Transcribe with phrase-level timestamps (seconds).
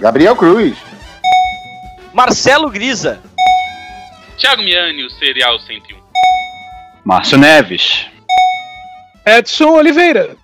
[0.00, 0.76] Gabriel Cruz.
[2.12, 3.20] Marcelo Grisa.
[4.38, 5.98] Thiago Miani, o Serial 101.
[7.04, 8.06] Márcio Neves.
[9.26, 10.36] Edson Oliveira.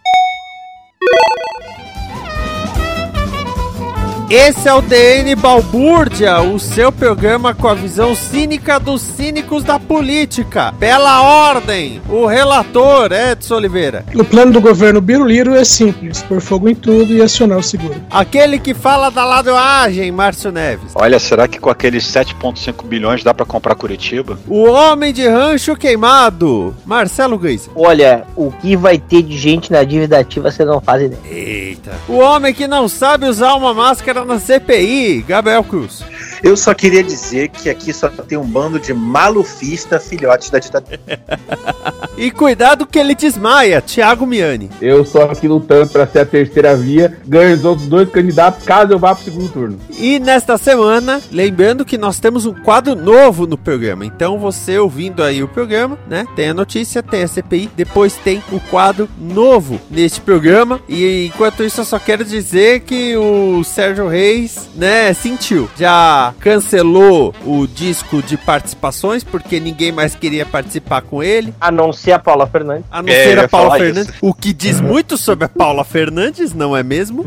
[4.36, 9.78] Esse é o DN Balbúrdia, o seu programa com a visão cínica dos cínicos da
[9.78, 10.74] política.
[10.76, 14.04] Pela ordem, o relator Edson Oliveira.
[14.12, 17.94] O plano do governo Biruliro é simples: pôr fogo em tudo e acionar o seguro.
[18.10, 20.90] Aquele que fala da ladroagem, Márcio Neves.
[20.96, 24.36] Olha, será que com aqueles 7,5 bilhões dá pra comprar Curitiba?
[24.48, 27.70] O homem de rancho queimado, Marcelo Guiz.
[27.76, 31.20] Olha, o que vai ter de gente na dívida ativa você não faz ideia.
[31.24, 31.92] Eita.
[32.08, 36.02] O homem que não sabe usar uma máscara na CPI, Gabriel Cruz.
[36.42, 41.00] Eu só queria dizer que aqui só tem um bando de malufista filhotes da ditadura.
[42.16, 44.70] E cuidado que ele desmaia, Thiago Miani.
[44.80, 48.92] Eu só aqui lutando pra ser a terceira via, ganho os outros dois candidatos caso
[48.92, 49.80] eu vá pro segundo turno.
[49.98, 54.06] E nesta semana, lembrando que nós temos um quadro novo no programa.
[54.06, 56.24] Então você ouvindo aí o programa, né?
[56.36, 60.80] Tem a notícia, tem a CPI, depois tem o quadro novo neste programa.
[60.88, 65.68] E enquanto isso, eu só quero dizer que o Sérgio Reis, né, sentiu.
[65.78, 71.52] Já cancelou o disco de participações, porque ninguém mais queria participar com ele.
[71.60, 72.84] A não ser a Paula Fernandes.
[72.90, 74.14] A não ser a Paula Fernandes.
[74.20, 77.24] O que diz muito sobre a Paula Fernandes, não é mesmo?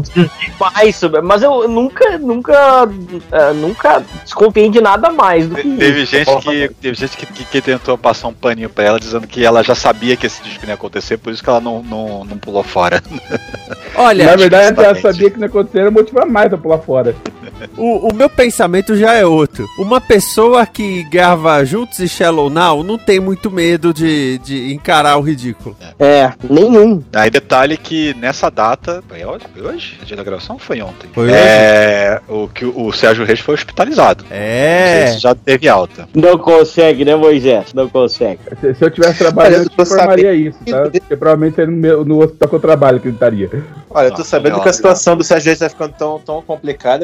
[0.59, 2.88] Mais sobre, mas eu nunca, nunca,
[3.31, 6.11] eh, nunca desconfiei de nada mais do que Teve isso.
[6.15, 9.44] gente, que, teve gente que, que- que tentou passar um paninho pra ela, dizendo que
[9.45, 12.23] ela já sabia que esse disco não ia acontecer, por isso que ela não, não,
[12.25, 13.01] não pulou fora.
[13.95, 16.25] Olha, Na verdade, ela sabia que não acontecia, era motivo a
[16.67, 17.16] pra pular fora.
[17.75, 19.67] O, o meu pensamento já é outro.
[19.78, 25.17] Uma pessoa que grava juntos e Shallow Now não tem muito medo de, de encarar
[25.17, 25.75] o ridículo.
[26.00, 27.03] É, nenhum.
[27.13, 29.45] Aí detalhe que nessa data, foi hoje?
[29.53, 29.97] Foi hoje?
[30.01, 31.09] A dia da gravação foi ontem?
[31.13, 34.25] Foi é, o que o, Sérgio Reis foi hospitalizado.
[34.29, 35.07] É.
[35.13, 36.07] se já teve alta.
[36.13, 37.73] Não consegue, né, Moisés?
[37.73, 38.39] Não consegue.
[38.59, 40.47] Se, se eu tivesse trabalhando, eu te informaria sabendo.
[40.47, 40.81] isso, tá?
[40.81, 43.50] Porque provavelmente seria no, meu, no hospital que eu trabalho que ele estaria.
[43.89, 46.41] Olha, eu tô Não, sabendo que a situação do Sérgio Reis tá ficando tão, tão
[46.41, 46.56] complicada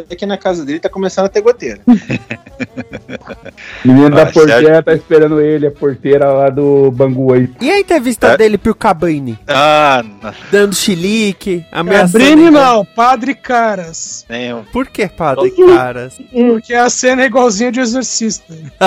[0.09, 1.79] é que na casa dele tá começando a ter goteira.
[3.85, 7.49] Menino da Ah, porteira Sérgio- tá esperando ele, a porteira lá do Bangu aí.
[7.61, 8.37] E a entrevista É?
[8.37, 9.37] dele pro Cabrini?
[9.47, 12.23] Ah, não, Dando chilique, ameaçando.
[12.23, 14.25] Cabrini não, Padre Caras.
[14.29, 16.17] nem um- Por que, padre, caras?
[16.31, 18.53] Porque a cena é igualzinha de exorcista.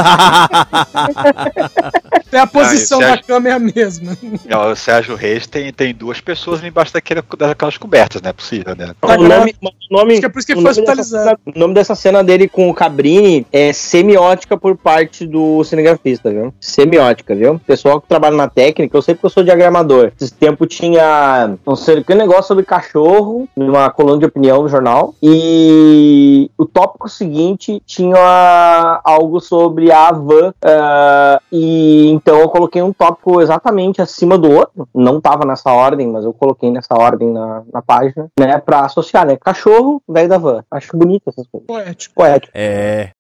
[2.27, 4.16] Até a posição Ah, da é- cama é a mesma.
[4.48, 8.75] Não, o Sérgio Reis tem, tem duas pessoas embaixo daquele, daquelas cobertas, não é possível,
[8.77, 8.93] né?
[9.03, 11.38] O nome, o nome, Acho que é por isso que o foi nome dessa hospitalizado.
[11.44, 16.30] cena- o nome dessa cena dele com o Cabrini é semiótica por parte do cinegrafista,
[16.30, 16.53] viu?
[16.60, 17.60] Semiótica, viu?
[17.66, 20.12] Pessoal que trabalha na técnica, eu sei porque eu sou diagramador.
[20.20, 25.14] Esse tempo tinha não sei que negócio sobre cachorro, numa coluna de opinião no jornal.
[25.22, 30.52] E o tópico seguinte tinha algo sobre a van.
[30.64, 34.88] ah, e então eu coloquei um tópico exatamente acima do outro.
[34.94, 38.59] Não tava nessa ordem, mas eu coloquei nessa ordem na, na página, né?
[38.59, 39.36] Pra associar, né?
[39.36, 40.46] Cachorro, velho da van.
[40.71, 41.66] Acho bonito essas coisas.
[41.66, 42.15] Poético.
[42.15, 42.53] Poético.
[42.54, 43.10] É.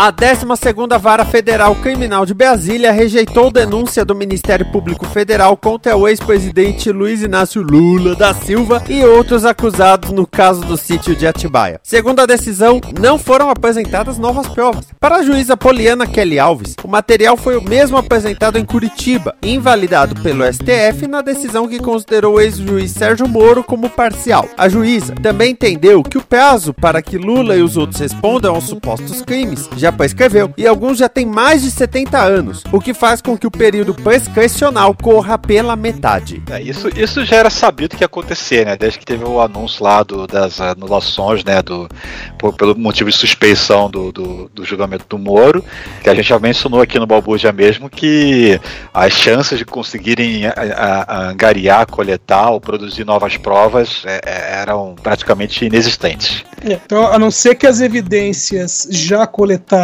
[0.00, 6.06] A 12ª Vara Federal Criminal de Brasília rejeitou denúncia do Ministério Público Federal contra o
[6.06, 11.80] ex-presidente Luiz Inácio Lula da Silva e outros acusados no caso do sítio de Atibaia.
[11.82, 14.86] Segundo a decisão, não foram apresentadas novas provas.
[15.00, 20.14] Para a juíza Poliana Kelly Alves, o material foi o mesmo apresentado em Curitiba, invalidado
[20.22, 24.48] pelo STF na decisão que considerou o ex-juiz Sérgio Moro como parcial.
[24.56, 28.68] A juíza também entendeu que o prazo para que Lula e os outros respondam aos
[28.68, 33.20] supostos crimes já prescreveu e alguns já têm mais de 70 anos, o que faz
[33.20, 36.42] com que o período prescricional corra pela metade.
[36.50, 38.76] É, isso, isso já era sabido que ia acontecer, né?
[38.76, 41.62] Desde que teve o anúncio lá do, das anulações, né?
[41.62, 41.88] Do,
[42.38, 45.64] por, pelo motivo de suspeição do, do, do, julgamento do Moro,
[46.02, 48.60] que a gente já mencionou aqui no Balbuja mesmo que
[48.92, 54.60] as chances de conseguirem a, a, a angariar, coletar ou produzir novas provas é, é,
[54.60, 56.44] eram praticamente inexistentes.
[56.64, 59.77] Então, a não ser que as evidências já coletadas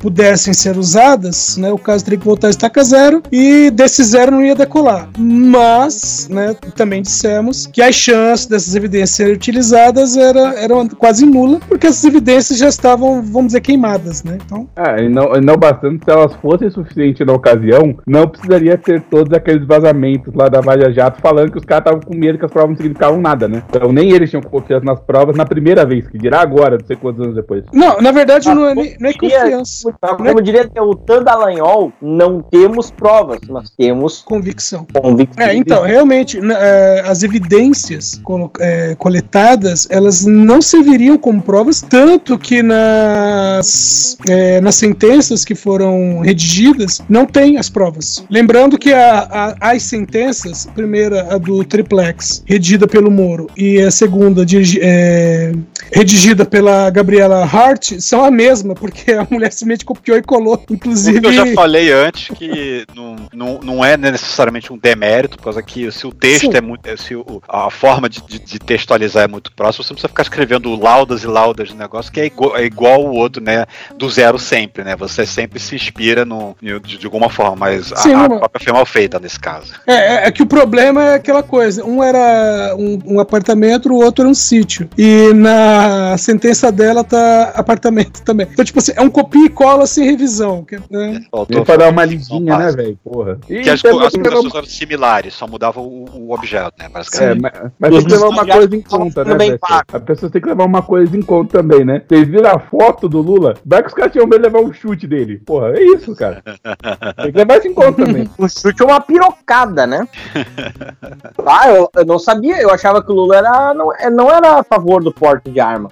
[0.00, 4.32] pudessem ser usadas, né, o caso teria que voltar a estaca zero e desse zero
[4.32, 5.08] não ia decolar.
[5.18, 11.60] Mas, né, também dissemos que as chances dessas evidências serem utilizadas era, eram quase nula,
[11.68, 14.38] porque essas evidências já estavam, vamos dizer, queimadas, né?
[14.44, 14.68] Então...
[14.76, 19.32] É, e não, não bastante, se elas fossem suficientes na ocasião, não precisaria ter todos
[19.32, 22.50] aqueles vazamentos lá da Vaja Jato falando que os caras estavam com medo que as
[22.50, 23.62] provas não significavam nada, né?
[23.68, 26.96] Então nem eles tinham confiança nas provas na primeira vez, que dirá agora, não sei
[26.96, 27.64] quantos anos depois.
[27.72, 29.92] Não, na verdade ah, não, é, não é confiança.
[30.00, 30.42] Como não é...
[30.42, 34.86] diria o Dallagnol, não temos provas, mas temos convicção.
[34.92, 35.44] convicção.
[35.44, 38.20] É, então, realmente, é, as evidências
[38.60, 46.20] é, coletadas, elas não serviriam como provas, tanto que nas, é, nas sentenças que foram
[46.20, 48.24] redigidas, não tem as provas.
[48.30, 53.80] Lembrando que a, a, as sentenças, a primeira, a do triplex, redigida pelo Moro, e
[53.80, 54.44] a segunda,
[54.80, 55.52] é,
[55.92, 61.26] redigida pela Gabriela Hart, são a mesma, porque a mulher simplesmente copiou e colou, inclusive.
[61.26, 65.90] eu já falei antes que não, não, não é necessariamente um demérito, por causa que
[65.90, 66.56] se o texto Sim.
[66.56, 66.88] é muito.
[66.98, 70.22] Se o, a forma de, de, de, textualizar é muito próxima, você não precisa ficar
[70.22, 73.66] escrevendo laudas e laudas de negócio que é igual, é igual o outro, né?
[73.96, 74.96] Do zero sempre, né?
[74.96, 78.72] Você sempre se inspira no, de, de alguma forma, mas Sim, a, a própria foi
[78.72, 79.72] mal feita nesse caso.
[79.86, 84.02] É, é, é, que o problema é aquela coisa: um era um, um apartamento, o
[84.02, 84.88] outro era um sítio.
[84.96, 88.46] E na sentença dela tá apartamento também.
[88.50, 90.66] Então, tipo assim, é um copia e cola sem revisão.
[90.90, 91.20] Né?
[91.30, 92.98] Faltou pra dar uma lidinha, né, velho?
[93.04, 93.38] Porra.
[93.48, 96.86] E que as, as coisas eram similares, só mudava o, o objeto, né?
[96.86, 99.58] É, mas, mas tem que levar uma coisa em conta, né?
[99.92, 102.02] A pessoa tem que levar uma coisa em conta também, né?
[102.08, 103.54] Vocês viram a foto do Lula?
[103.64, 105.38] Vai que os caras tinham medo de levar um chute dele.
[105.46, 106.42] Porra, é isso, cara.
[107.22, 108.28] tem que levar isso em conta também.
[108.38, 110.06] O chute é uma pirocada, né?
[111.46, 112.60] ah, eu, eu, não sabia.
[112.60, 115.60] Eu achava que o Lula era, não, é, não era a favor do porte de
[115.60, 115.90] arma.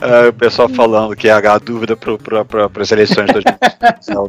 [0.00, 3.40] é, o pessoal falando que a, a dúvida para as eleições da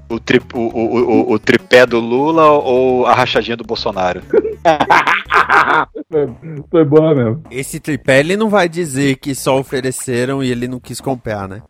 [0.10, 4.22] o, tri, o, o, o, o tripé do Lula ou a rachadinha do Bolsonaro?
[6.70, 7.44] Foi boa mesmo.
[7.52, 11.62] Esse tripé ele não vai dizer que só ofereceram e ele não quis comprar, né?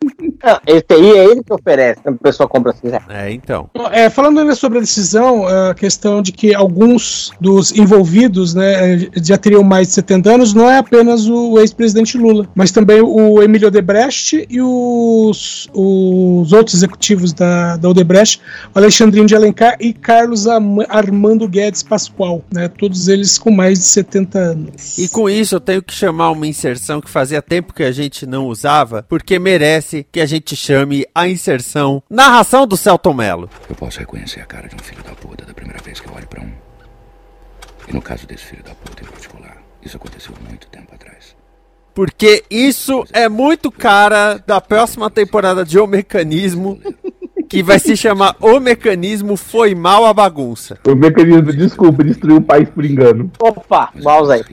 [0.42, 3.02] Não, esse aí é ele que oferece, a pessoa compra se quiser.
[3.08, 3.68] É, então.
[3.90, 9.36] É, falando ainda sobre a decisão, a questão de que alguns dos envolvidos né, já
[9.36, 13.68] teriam mais de 70 anos, não é apenas o ex-presidente Lula, mas também o Emílio
[13.68, 18.40] Odebrecht e os, os outros executivos da, da Odebrecht,
[18.74, 24.38] Alexandrinho de Alencar e Carlos Armando Guedes Pascoal, né, todos eles com mais de 70
[24.38, 24.98] anos.
[24.98, 28.26] E com isso eu tenho que chamar uma inserção que fazia tempo que a gente
[28.26, 33.50] não usava, porque merece que a gente chame a inserção Narração do Celton Mello.
[33.68, 36.14] Eu posso reconhecer a cara de um filho da puta da primeira vez que eu
[36.14, 36.52] olho para um.
[37.88, 41.34] E no caso desse filho da puta em particular, isso aconteceu muito tempo atrás.
[41.94, 46.78] Porque isso é muito cara da próxima temporada de O Mecanismo
[47.48, 50.78] que vai se chamar O Mecanismo Foi Mal a Bagunça.
[50.86, 53.30] O mecanismo, desculpa, destruiu o país por engano.
[53.40, 54.44] Opa, mouse aí.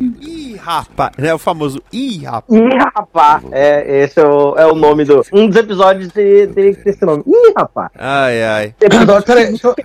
[0.55, 1.11] Ih, rapaz.
[1.17, 2.59] É o famoso Ih, rapaz.
[2.59, 3.43] Ih, rapaz.
[3.51, 5.21] É, esse é o, é o nome do.
[5.33, 7.23] Um dos episódios teria que ter esse nome.
[7.27, 7.89] Ih, rapaz.
[7.97, 8.75] Ai, ai.
[8.79, 9.75] Episódio, peraí, deixa eu,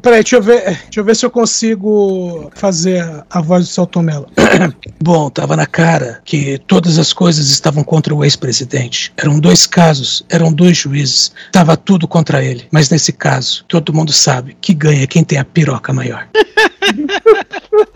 [0.00, 0.62] peraí, deixa eu ver.
[0.64, 4.26] Deixa eu ver se eu consigo fazer a, voz do Celton Mello.
[5.02, 9.12] Bom, tava na cara que todas as coisas estavam contra o ex-presidente.
[9.16, 11.32] Eram dois casos, eram dois juízes.
[11.50, 12.66] Tava tudo tudo contra ele.
[12.70, 16.28] Mas nesse caso, todo mundo sabe que ganha quem tem a piroca maior.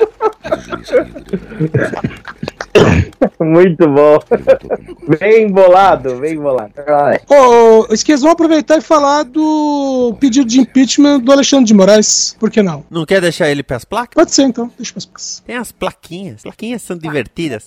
[3.41, 4.19] Muito bom.
[5.19, 6.73] Bem bolado, bem bolado.
[7.29, 12.37] Oh, esqueci, vamos aproveitar e falar do pedido de impeachment do Alexandre de Moraes.
[12.38, 12.85] Por que não?
[12.91, 14.15] Não quer deixar ele as placas?
[14.15, 14.71] Pode ser, então.
[14.77, 15.43] Deixa as placas.
[15.47, 16.37] Tem as plaquinhas.
[16.37, 17.65] As plaquinhas são divertidas.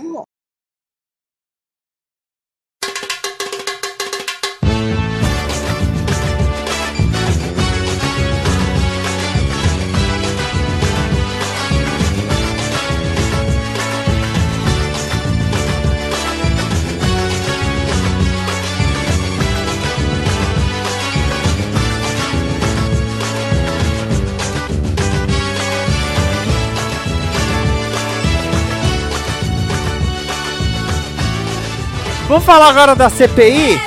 [32.32, 33.78] Vamos falar agora da CPI?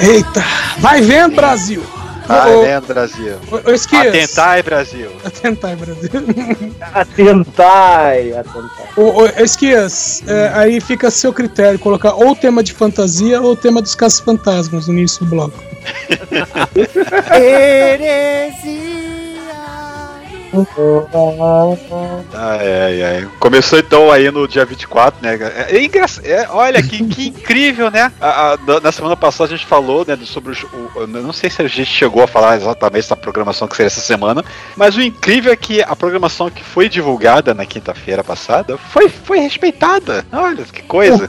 [0.00, 0.42] Eita,
[0.78, 1.84] vai vendo, Brasil!
[2.26, 3.36] Vai vendo, Brasil.
[4.08, 5.10] Atentai, Brasil.
[5.22, 6.10] Atentai, Brasil.
[6.80, 8.86] Atentai, atentai.
[8.96, 13.42] Ô, ô, Esquias, é, aí fica a seu critério colocar ou o tema de fantasia
[13.42, 15.60] ou o tema dos casos fantasmas no início do bloco.
[22.34, 23.28] Ai, ai, ai.
[23.38, 25.38] Começou então aí no dia 24, né?
[25.68, 26.24] É, é engraçado.
[26.26, 28.12] É, olha que, que incrível, né?
[28.20, 30.62] A- a- na- na semana passada a gente falou, né, sobre os.
[30.64, 33.88] O, eu não sei se a gente chegou a falar exatamente da programação que seria
[33.88, 34.44] essa semana,
[34.76, 39.38] mas o incrível é que a programação que foi divulgada na quinta-feira passada foi, foi
[39.40, 40.24] respeitada.
[40.32, 41.28] Olha que coisa.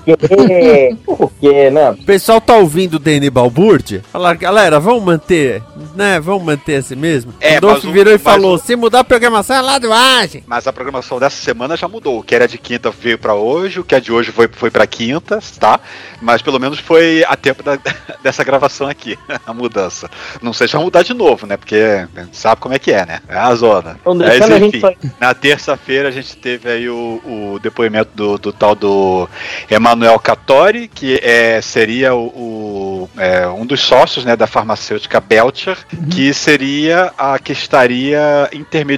[1.06, 1.92] Por quê, né?
[1.92, 4.04] O pessoal tá ouvindo o Danny Balbúrdia?
[4.12, 5.62] Falar, galera, vamos manter,
[5.96, 6.20] né?
[6.20, 7.34] Vamos manter assim mesmo.
[7.40, 10.44] É, o Dolph virou e falou: o- se mudar a programação é lá do Agem.
[10.46, 12.20] Mas a programação dessa semana já mudou.
[12.20, 14.70] O que era de quinta veio pra hoje, o que é de hoje foi, foi
[14.70, 15.80] para quinta, tá?
[16.22, 17.80] Mas pelo menos foi a tempo da-
[18.22, 20.10] dessa gravação aqui, a mudança.
[20.42, 21.58] Não sei se vai mudar de novo, né?
[21.58, 23.20] Porque sabe como é que é, né?
[23.28, 23.98] É a zona.
[24.00, 28.12] Então, Mas, deixando a gente enfim, na terça-feira a gente teve aí o, o depoimento
[28.14, 29.28] do, do tal do
[29.70, 35.78] Emanuel Cattori, que é, seria o, o, é, um dos sócios né, da farmacêutica Belcher,
[36.12, 38.97] que seria a que estaria intermediando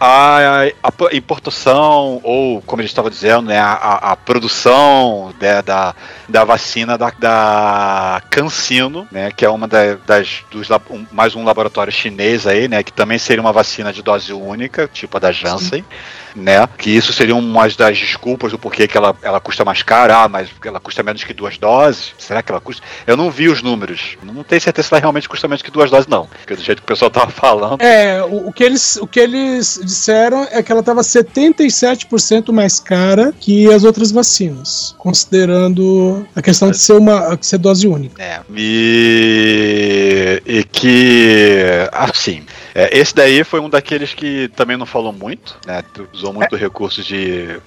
[0.00, 0.38] a,
[0.82, 5.60] a p- importação, ou como a gente estava dizendo, né, a, a- a produção né,
[5.62, 5.94] da,
[6.28, 11.44] da vacina da, da CanSino, né, que é uma da- das dos, um- mais um
[11.44, 15.32] laboratório chinês aí, né, que também seria uma vacina de dose única, tipo a da
[15.32, 15.84] Janssen,
[16.34, 20.24] né, que isso seria uma das desculpas do porquê que ela, ela custa mais cara,
[20.24, 22.82] ah, mas ela custa menos que duas doses, será que ela custa?
[23.06, 25.90] Eu não vi os números, não tenho certeza se ela realmente custa menos que duas
[25.90, 28.96] doses não, porque do jeito que o pessoal tava falando, É, o, o que eles,
[28.96, 34.94] o que eles disseram é que ela estava 77% mais cara que as outras vacinas,
[34.98, 38.22] considerando a questão de ser uma de ser dose única.
[38.22, 41.58] É, e, e que,
[41.92, 42.44] assim,
[42.74, 45.82] é, esse daí foi um daqueles que também não falou muito, né?
[46.12, 47.60] Usou muito recurso de.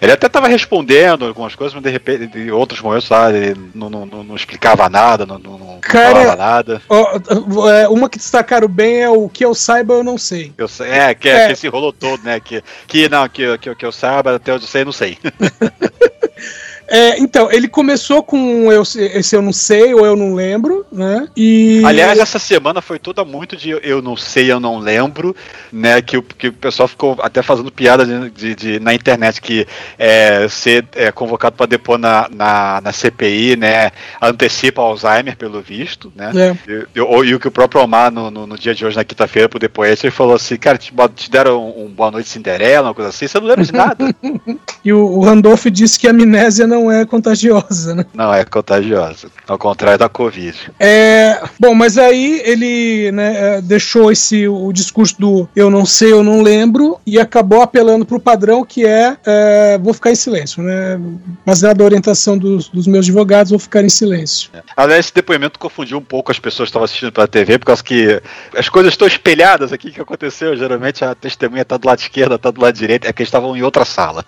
[0.00, 3.88] Ele até estava respondendo algumas coisas, mas de repente, em outros momentos, lá, ele não,
[3.90, 6.82] não, não- não explicava nada, não, não, Cara, falava nada.
[6.88, 10.52] Ó, é, uma que destacaram bem é o que eu saiba, eu não sei.
[10.58, 11.46] Eu sei, é, que, É.
[11.46, 12.40] que esse rolou todo, né?
[12.40, 15.18] Que, que não, que, que, que eu saiba, até onde eu sei, não sei.
[16.88, 20.86] É, então, ele começou com eu, se- esse eu não sei ou eu não lembro,
[20.90, 21.28] né?
[21.36, 21.82] E.
[21.84, 25.36] Aliás, essa semana foi toda muito de eu não sei, eu não lembro,
[25.72, 26.00] né?
[26.00, 29.66] Que o, que o pessoal ficou até fazendo piada de, de- de- na internet que
[29.98, 33.90] é, ser é, convocado para depor na, na, na CPI, né?
[34.20, 36.32] Antecipa Alzheimer, pelo visto, né?
[36.34, 36.56] É.
[36.70, 39.04] E, e- e o que o próprio Omar, no, no, no dia de hoje, na
[39.04, 42.88] quinta-feira, pro depoente, ele falou assim: Cara, te, te deram um, um Boa Noite Cinderela,
[42.88, 44.14] uma coisa assim, você não lembra de nada.
[44.84, 48.06] E o, o Randolph disse que a amnésia não é contagiosa, né?
[48.14, 49.28] não, é contagiosa.
[49.46, 50.70] Ao contrário da Covid.
[50.78, 56.12] É, bom, mas aí ele né, é, deixou esse o discurso do eu não sei,
[56.12, 60.14] eu não lembro e acabou apelando para o padrão que é, é, vou ficar em
[60.14, 61.00] silêncio, né?
[61.44, 64.50] Baseado na orientação dos, dos meus advogados, vou ficar em silêncio.
[64.76, 67.82] Aliás, esse depoimento confundiu um pouco as pessoas que estavam assistindo pela TV, por causa
[67.82, 68.20] que
[68.56, 70.56] as coisas estão espelhadas aqui que aconteceu.
[70.56, 73.56] Geralmente a testemunha tá do lado esquerdo, tá do lado direito, é que eles estavam
[73.56, 74.24] em outra sala.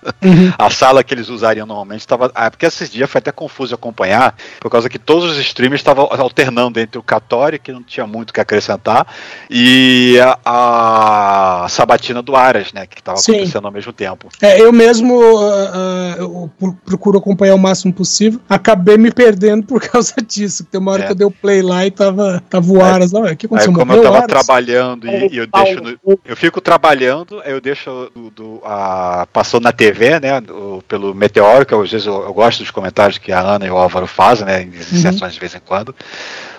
[0.58, 2.30] A sala que eles usariam normalmente estava.
[2.42, 6.08] Ah, porque esses dias foi até confuso acompanhar, por causa que todos os streamers estavam
[6.10, 9.06] alternando entre o Catori, que não tinha muito o que acrescentar,
[9.50, 12.86] e a, a Sabatina do Aras, né?
[12.86, 14.28] Que estava acontecendo ao mesmo tempo.
[14.40, 18.40] É, eu mesmo ah, eu pro- procuro acompanhar o máximo possível.
[18.48, 20.64] Acabei me perdendo por causa disso.
[20.64, 21.06] Tem uma hora É.
[21.06, 23.20] que eu dei o play lá e tava, tava o Aras lá.
[23.20, 23.72] O que Aí, aconteceu?
[23.72, 28.10] como eu Morreu tava trabalhando e, e eu deixo no- eu fico trabalhando, eu deixo
[28.14, 32.34] do, do- a, passou na TV, né, do- pelo Meteoro, que às vezes eu, eu
[32.34, 35.54] gosto dos comentários que a Ana e o Álvaro fazem, né, em sessões de vez
[35.54, 35.94] em quando,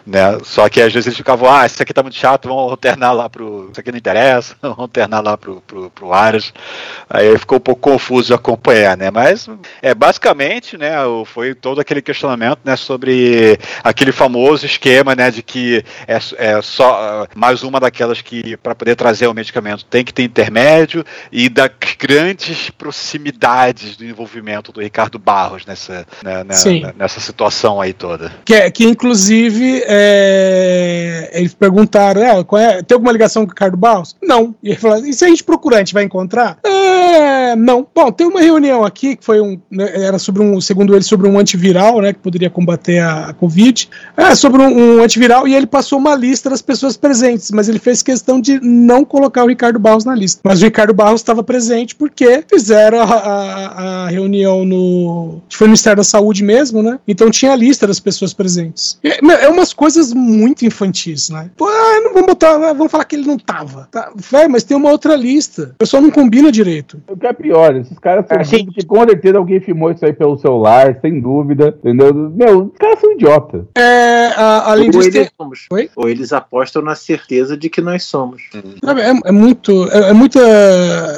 [0.05, 3.11] né, só que às vezes eles ficavam, ah, isso aqui tá muito chato, vamos alternar
[3.11, 6.53] lá pro, isso aqui não interessa, vamos alternar lá pro, pro, pro Aras,
[7.09, 9.47] aí ficou um pouco confuso de acompanhar, né, mas
[9.81, 10.93] é basicamente, né,
[11.25, 17.27] foi todo aquele questionamento, né, sobre aquele famoso esquema, né, de que é, é só
[17.35, 21.71] mais uma daquelas que para poder trazer o medicamento tem que ter intermédio e das
[21.97, 26.83] grandes proximidades do envolvimento do Ricardo Barros nessa né, né, Sim.
[26.95, 28.31] nessa situação aí toda.
[28.45, 32.39] Que, é- que inclusive é, eles perguntaram: é,
[32.77, 34.15] é- tem alguma ligação com o Ricardo Barros?
[34.21, 34.55] Não.
[34.63, 36.57] E ele falou: e se a gente procurar, a gente vai encontrar?
[36.63, 37.85] É, não.
[37.93, 39.59] Bom, tem uma reunião aqui que foi um.
[39.69, 42.13] né, Era sobre um, segundo ele, sobre um antiviral, né?
[42.13, 43.89] Que poderia combater a, a Covid.
[44.17, 47.79] É, sobre um, um antiviral, e ele passou uma lista das pessoas presentes, mas ele
[47.79, 50.41] fez questão de não colocar o Ricardo Barros na lista.
[50.43, 55.41] Mas o Ricardo Barros estava presente porque fizeram a, a- a reunião no.
[55.49, 56.99] Foi no Ministério da Saúde mesmo, né?
[57.07, 58.97] Então tinha a lista das pessoas presentes.
[59.21, 61.49] Meu, é umas coisas muito infantis, né?
[61.57, 62.53] Pô, ah, não vamos botar.
[62.53, 63.87] ah, Vamos falar que ele não tava.
[63.91, 65.71] Tá, vai, mas tem uma outra lista.
[65.73, 67.01] O pessoal não combina direito.
[67.09, 70.13] O que é pior, esses caras são Achei- que com certeza alguém filmou isso aí
[70.13, 72.13] pelo celular, sem dúvida, entendeu?
[72.13, 73.63] Meu, os caras são idiotas.
[73.75, 75.65] É, a- além Ou disso, eles, tem, somos.
[75.71, 75.89] Oi?
[75.95, 78.43] Ou eles apostam na certeza de que nós somos.
[78.53, 80.39] É, é muito, é, é muita,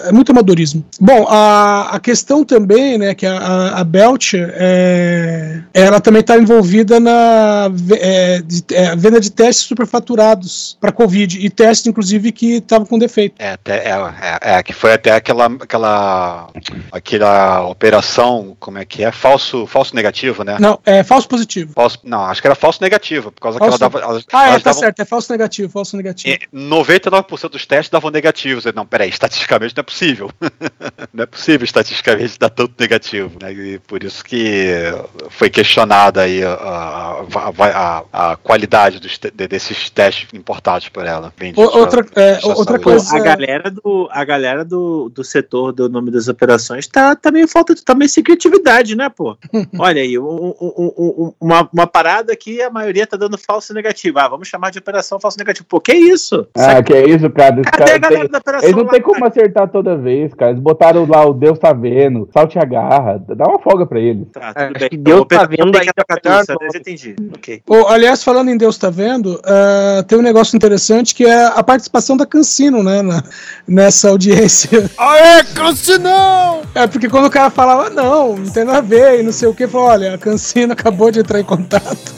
[0.08, 0.86] é muito amadorismo.
[1.02, 6.98] Bom, a, a questão também, né, que a, a, Belcher, é, ela também está envolvida
[6.98, 12.86] na é, de- é, venda de testes superfaturados para Covid e testes, inclusive, que estavam
[12.86, 13.36] com defeito.
[13.40, 16.50] É, é, é, é, que foi até aquela, aquela,
[16.92, 19.12] aquela operação, como é que é?
[19.12, 20.58] Falso, falso negativo, né?
[20.60, 21.74] Não, é falso positivo.
[21.74, 24.06] Falso, não, acho que era falso negativo, por causa Falso- que ela dava.
[24.06, 26.36] Elas, ah, é, elas tá davam- certo, é falso negativo, falso negativo.
[26.36, 28.64] e 99% dos testes davam negativos.
[28.76, 30.32] Não, peraí, estatisticamente não é possível.
[31.14, 33.52] não é possível estatisticamente dar tanto negativo, né?
[33.54, 34.68] E por isso que
[35.30, 41.34] foi questionada aí a, a, a- a- a qualidade dos desses testes importados por ela.
[41.56, 42.84] outra- pra- é, pra outra saúde.
[42.84, 47.32] coisa- A galera do, a galera do, do setor do nome das operações tá, tá
[47.32, 49.38] meio falta de tá meio sem criatividade, né, pô?
[49.80, 53.74] Olha aí, um- um- um- um- uma, uma parada que a maioria tá dando falso
[53.74, 54.20] negativo.
[54.20, 55.66] Ah, vamos chamar de operação falso negativo.
[55.68, 56.48] Pô, que isso?
[56.56, 57.62] Ah, que é isso, cara?
[57.62, 59.28] Cadê cara a galera tem- da operação Eles não lá, tem como cara?
[59.28, 60.52] acertar toda vez, cara.
[60.52, 64.28] Eles botaram lá o Deus tá vendo, salte a garra, dá uma folga pra eles.
[64.32, 64.90] Tá, É, tudo acho bem.
[64.90, 65.72] que Deus Então, tá vendo tudo,
[66.60, 66.76] nome.
[66.76, 67.16] eu entendi.
[67.36, 67.62] Ok.
[67.68, 71.62] Ô, aliás, falando em Deus tá vendo, ah, tem um negócio interessante que é a
[71.62, 73.24] participação da Cancino, né, na-
[73.68, 74.90] nessa audiência.
[74.98, 76.62] Aê, Cancinão!
[76.74, 79.48] É, porque quando o cara falava, não, não tem nada a ver, e não sei
[79.48, 82.14] o que, falou, olha, a Cancino acabou de entrar em contato.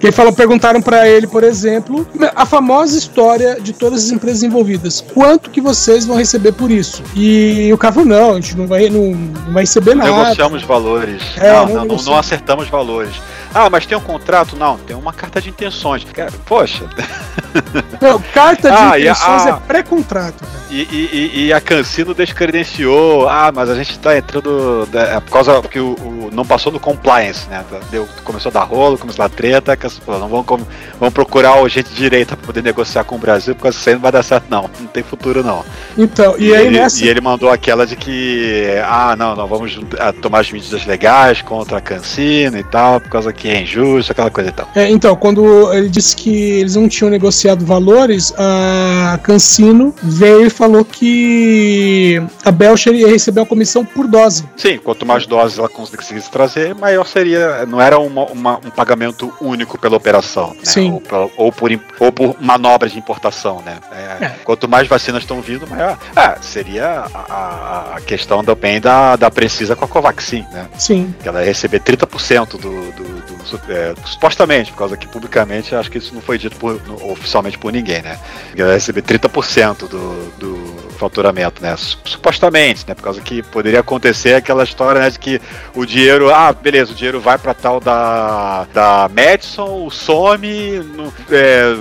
[0.00, 4.42] que ele falou, perguntaram pra ele, por exemplo, a famosa história de todas as empresas
[4.42, 5.00] envolvidas.
[5.14, 7.00] Quanto que vocês vão receber por isso?
[7.14, 10.10] E o cara falou, não, a gente não vai, não, não vai receber nada.
[10.10, 11.22] Negociamos valores.
[11.36, 13.14] É, não, não não, não acertamos valores.
[13.54, 14.56] Ah, mas tem um contrato?
[14.56, 16.04] Não, tem uma carta de intenções.
[16.04, 16.84] Cara, Poxa.
[18.00, 19.60] Não, carta de Ah, e a- intenções ah.
[19.62, 20.44] é pré-contrato.
[20.70, 23.28] E, e- e- e a Cancino descredenciou.
[23.28, 24.88] Ah, mas a gente tá entrando.
[24.94, 27.64] É por causa que o, o- não passou no compliance, né?
[27.90, 29.76] Deu, começou a dar rolo, começou a dar treta.
[30.06, 30.64] falou, não vamos,
[31.00, 34.02] vamos procurar o gente direita pra poder negociar com o Brasil, porque isso aí não
[34.02, 34.70] vai dar certo, não.
[34.78, 35.64] Não tem futuro, não.
[35.98, 37.04] Então, e, aí ele, nessa.
[37.04, 41.42] e ele mandou aquela de que, ah, não, não, vamos ah, tomar as medidas legais
[41.42, 44.68] contra a Cancino e tal, por causa que é injusto, aquela coisa e tal.
[44.74, 50.50] É, então, quando ele disse que eles não tinham negociado valores, a Cancino veio e
[50.50, 54.44] falou que a Belcher ia receber uma comissão por dose.
[54.56, 57.64] Sim, quanto mais doses ela conseguisse trazer, maior seria.
[57.66, 60.60] Não era uma- uma- um pagamento único pela operação, né?
[60.64, 61.00] Sim.
[61.10, 63.76] Ou, ou por, ou por manobra de importação, né?
[63.92, 65.98] É, Quanto mais vacinas estão vindo, maior.
[66.14, 70.66] Ah, seria a, a- a questão também da, da Precisa com a Covaxin, né?
[70.78, 71.14] Sim.
[71.22, 72.58] Que ela ia receber 30% do.
[72.58, 76.80] do, do é, supostamente, por causa que publicamente acho que isso não foi dito por-
[76.86, 78.18] no- oficialmente por ninguém, né?
[78.54, 81.76] Que ela ia receber 30% do, do faturamento, né?
[81.76, 82.94] Su- Supostamente, né?
[82.94, 85.10] Por causa que poderia acontecer aquela história, né?
[85.10, 85.40] De que
[85.74, 91.74] o dinheiro, ah, beleza, o dinheiro vai pra tal da, da Madison, some, não, é,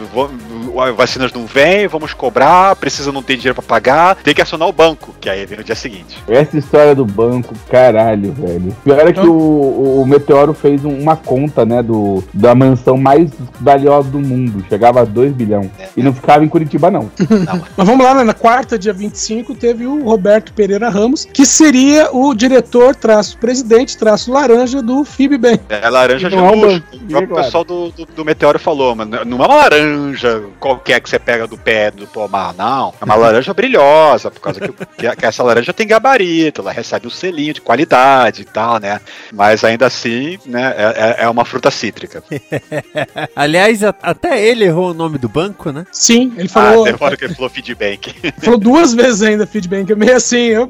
[0.96, 4.72] vacinas não vêm, vamos cobrar, precisa não ter dinheiro pra pagar, tem que acionar o
[4.74, 6.18] banco, que aí vem no dia seguinte.
[6.28, 8.76] Essa história do banco, caralho, velho.
[8.84, 13.30] Pior é que o, o Meteoro fez um- uma conta, né, do, da mansão mais
[13.60, 14.64] valiosa do mundo.
[14.70, 15.70] Chegava a 2 bilhões.
[15.96, 17.10] E não ficava em Curitiba, não.
[17.78, 18.24] Mas vamos lá, né?
[18.24, 23.98] na quarta, dia 25, teve o Roberto Pereira Ramos, que seria o diretor, traço presidente,
[23.98, 25.60] traço laranja do FIBBem.
[25.70, 26.68] É laranja de Não é luxo.
[26.68, 27.44] banco, O próprio claro.
[27.46, 31.48] pessoal do, do, do Meteoro falou, mas não é uma laranja qualquer que você pega
[31.48, 32.94] do pé do pomar, não.
[33.02, 37.08] É uma laranja brilhosa, por causa que, que- que essa laranja tem gabarito, ela recebe
[37.08, 39.00] um selinho de qualidade e tal, né?
[39.34, 40.84] Mas ainda assim, né, é,
[41.22, 42.24] é- é uma fruta cítrica.
[43.36, 45.86] Aliás, a- até ele errou o nome do banco, né?
[45.92, 46.84] Sim, ele Ah, falou.
[46.86, 48.14] tem hora que ele falou feedback.
[48.44, 49.92] Falou duas vezes ainda feedback.
[49.92, 50.70] É meio assim, eu-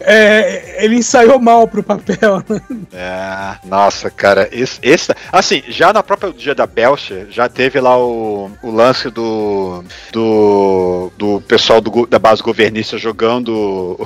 [0.00, 2.42] é, ele ensaiou mal pro papel.
[2.48, 2.60] né?
[2.92, 7.98] É, nossa, cara, esse, esse- assim, já na própria dia da Belcher, já teve lá
[7.98, 13.98] o, o lance do do, do pessoal do da base governista jogando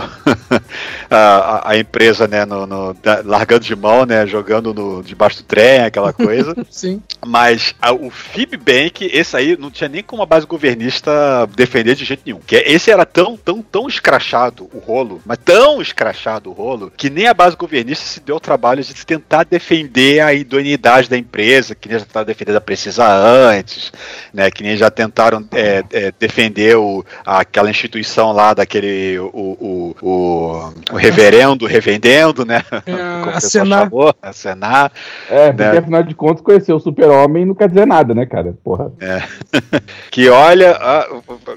[1.10, 5.38] a, a- a empresa, né, no, no- da- largando de mão, né, jogando no, debaixo
[5.38, 6.54] do trem, aquela coisa.
[6.70, 7.02] Sim.
[7.26, 12.04] Mas a- o Fibbank, esse aí, não tinha nem como a base governista defender de
[12.04, 12.40] jeito nenhum.
[12.46, 17.10] Que esse era tão, tão, tão escrachado o rolo, mas tão escrachado o rolo, que
[17.10, 21.74] nem a base governista se deu o trabalho de tentar defender a idoneidade da empresa,
[21.74, 23.92] que nem já tentaram defender a Precisa antes,
[24.32, 24.50] né?
[24.50, 29.18] Que nem já tentaram é, é, defender o, aquela instituição lá daquele.
[29.18, 29.26] O,
[29.60, 32.62] o, o, o reverendo, revendendo, né?
[32.84, 33.82] Como o a pessoal Senar.
[33.84, 34.92] chamou, a Senar.
[35.28, 35.79] É, né?
[35.80, 38.54] Afinal de contas, conhecer o super-homem não quer dizer nada, né, cara?
[38.62, 38.92] Porra.
[39.00, 39.22] É.
[40.10, 40.78] que olha,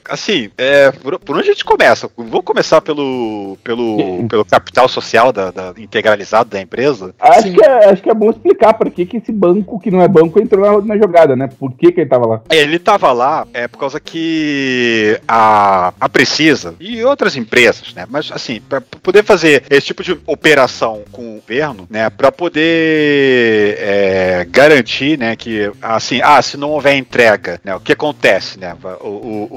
[0.09, 2.09] assim, é, por, por onde a gente começa?
[2.15, 7.13] Vou começar pelo, pelo, pelo capital social da, da- integralizado da empresa.
[7.19, 10.01] Acho que, é, acho que é bom explicar por que, que esse banco, que não
[10.01, 11.49] é banco, entrou na, na jogada, né?
[11.59, 12.41] Por que, que ele tava lá?
[12.49, 18.05] Ele estava lá é por causa que a, a Precisa e outras empresas, né?
[18.09, 22.09] Mas assim, para poder fazer esse tipo de operação com o governo, né?
[22.09, 24.12] Para poder é,
[24.49, 25.36] garantir, né?
[25.36, 27.76] Que assim, ah, se não houver entrega, né?
[27.76, 28.76] O que acontece, né?
[29.02, 29.47] O, o,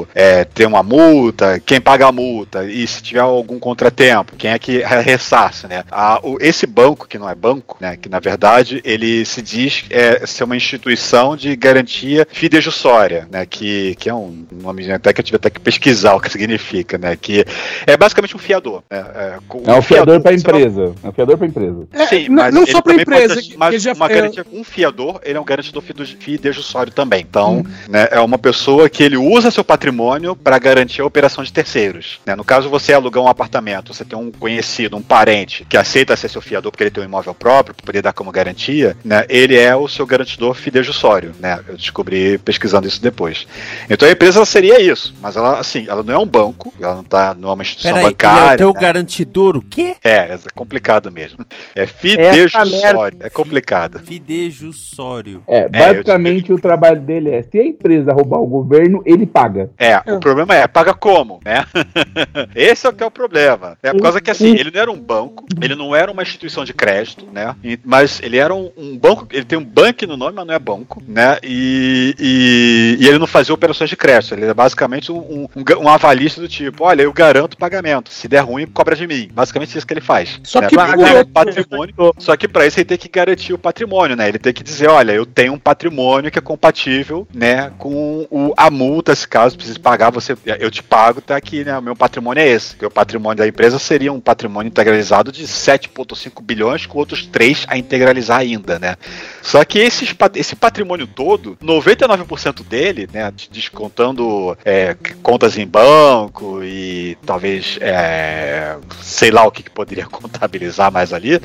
[0.00, 4.50] o- é, ter uma multa, quem paga a multa e se tiver algum contratempo, quem
[4.50, 5.84] é que ressarce, né?
[5.90, 7.96] A, o- esse banco que não é banco, né?
[7.96, 13.46] Que na verdade ele se diz é, ser uma instituição de garantia fidejussória, né?
[13.46, 16.98] Que, que é um nome até que eu tive até que pesquisar o que significa,
[16.98, 17.16] né?
[17.16, 17.44] Que
[17.86, 18.82] é basicamente um fiador.
[18.90, 19.04] Né?
[19.14, 20.94] É, com- É um fiador você não- empresa.
[21.02, 21.86] É um fiador pra empresa.
[22.08, 24.64] Sim, não- mas não ele só pode empresa, que- mas já- uma é- garantia, um
[24.64, 27.24] fiador, ele é um garantidor fidejussório também.
[27.28, 31.52] Então, né, é uma pessoa que ele usa seu patrimônio para garantir a operação de
[31.52, 32.20] terceiros.
[32.26, 32.34] né?
[32.34, 36.28] No caso, você alugar um apartamento, você tem um conhecido, um parente que aceita ser
[36.28, 39.24] seu fiador porque ele tem um imóvel próprio para poder dar como garantia, né?
[39.28, 41.60] Ele é o seu garantidor fidejussório, né?
[41.68, 43.46] Eu descobri pesquisando isso depois.
[43.88, 46.96] Então a empresa ela seria isso, mas ela assim, ela não é um banco, ela
[46.96, 48.54] não tá, não é uma instituição Peraí, ele é bancária.
[48.54, 48.80] o teu né?
[48.80, 49.96] garantidor o quê?
[50.02, 51.44] É, é complicado mesmo.
[51.74, 53.83] É fidejussório, é complicado.
[53.98, 55.42] Fidejussório.
[55.46, 59.70] É, basicamente o trabalho dele é: se a empresa roubar o governo, ele paga.
[59.78, 61.64] É, o problema é, paga como, né?
[62.54, 63.76] Esse é o que é o problema.
[63.82, 66.64] É por causa que assim, ele não era um banco, ele não era uma instituição
[66.64, 67.54] de crédito, né?
[67.84, 70.58] Mas ele era um, um banco, ele tem um banco no nome, mas não é
[70.58, 71.38] banco, né?
[71.42, 75.48] E, e, e ele não fazia operações de crédito, ele é basicamente um, um,
[75.80, 79.28] um avalista do tipo, olha, eu garanto o pagamento, se der ruim, cobra de mim.
[79.32, 80.40] Basicamente isso que ele faz.
[80.42, 80.68] Só né?
[80.68, 83.73] que Pra por patrimônio, só que para isso ele tem que garantir o patrimônio,
[84.16, 84.28] né?
[84.28, 88.52] Ele tem que dizer, olha, eu tenho um patrimônio que é compatível, né, com o,
[88.56, 91.76] a multa, se caso precise pagar, você, eu te pago, tá aqui, né?
[91.76, 92.76] O meu patrimônio é esse.
[92.76, 97.64] Que o patrimônio da empresa seria um patrimônio integralizado de 7,5 bilhões, com outros 3
[97.68, 98.96] a integralizar ainda, né?
[99.42, 106.62] Só que esses, esse patrimônio todo, 99% dele, né, de- descontando é, contas em banco
[106.62, 111.40] e talvez, é, sei lá o que, que poderia contabilizar mais ali,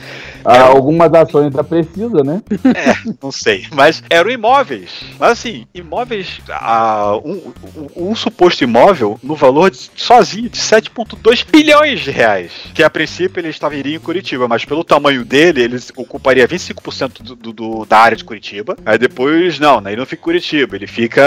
[0.45, 2.41] Ah, algumas ações da Precisa, né?
[2.75, 3.65] é, não sei.
[3.71, 4.89] Mas eram imóveis.
[5.19, 6.39] Mas assim, imóveis.
[6.49, 7.53] ah, um,
[7.95, 12.51] um- um suposto imóvel no valor de- sozinho de 7,2 bilhões de reais.
[12.73, 17.21] Que a princípio ele estava iria em Curitiba, mas pelo tamanho dele, ele ocuparia 25%
[17.35, 18.75] do, do- da área de Curitiba.
[18.85, 21.21] Aí depois, não, né, ele não fica em Curitiba, ele fica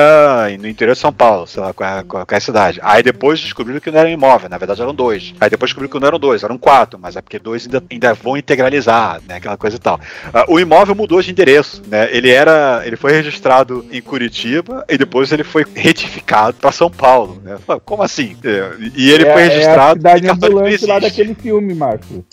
[0.58, 2.80] no interior de São Paulo, sei lá qual é, qual é a cidade.
[2.82, 5.34] Aí depois descobriram que não era um imóvel, na verdade eram dois.
[5.40, 8.14] Aí depois descobriram que não eram dois, eram quatro, mas é porque dois ainda, ainda
[8.14, 9.36] vão integralizar, né?
[9.36, 10.00] Aquela coisa e tal.
[10.32, 12.08] Ah, o imóvel mudou de endereço, né?
[12.10, 12.82] Ele era.
[12.84, 17.40] Ele foi registrado em Curitiba e depois ele foi retificado para São Paulo.
[17.44, 17.56] Né?
[17.84, 18.36] Como assim?
[18.44, 22.24] É, E ele é, foi É a registrado cidade em ambulante lá daquele filme, Márcio.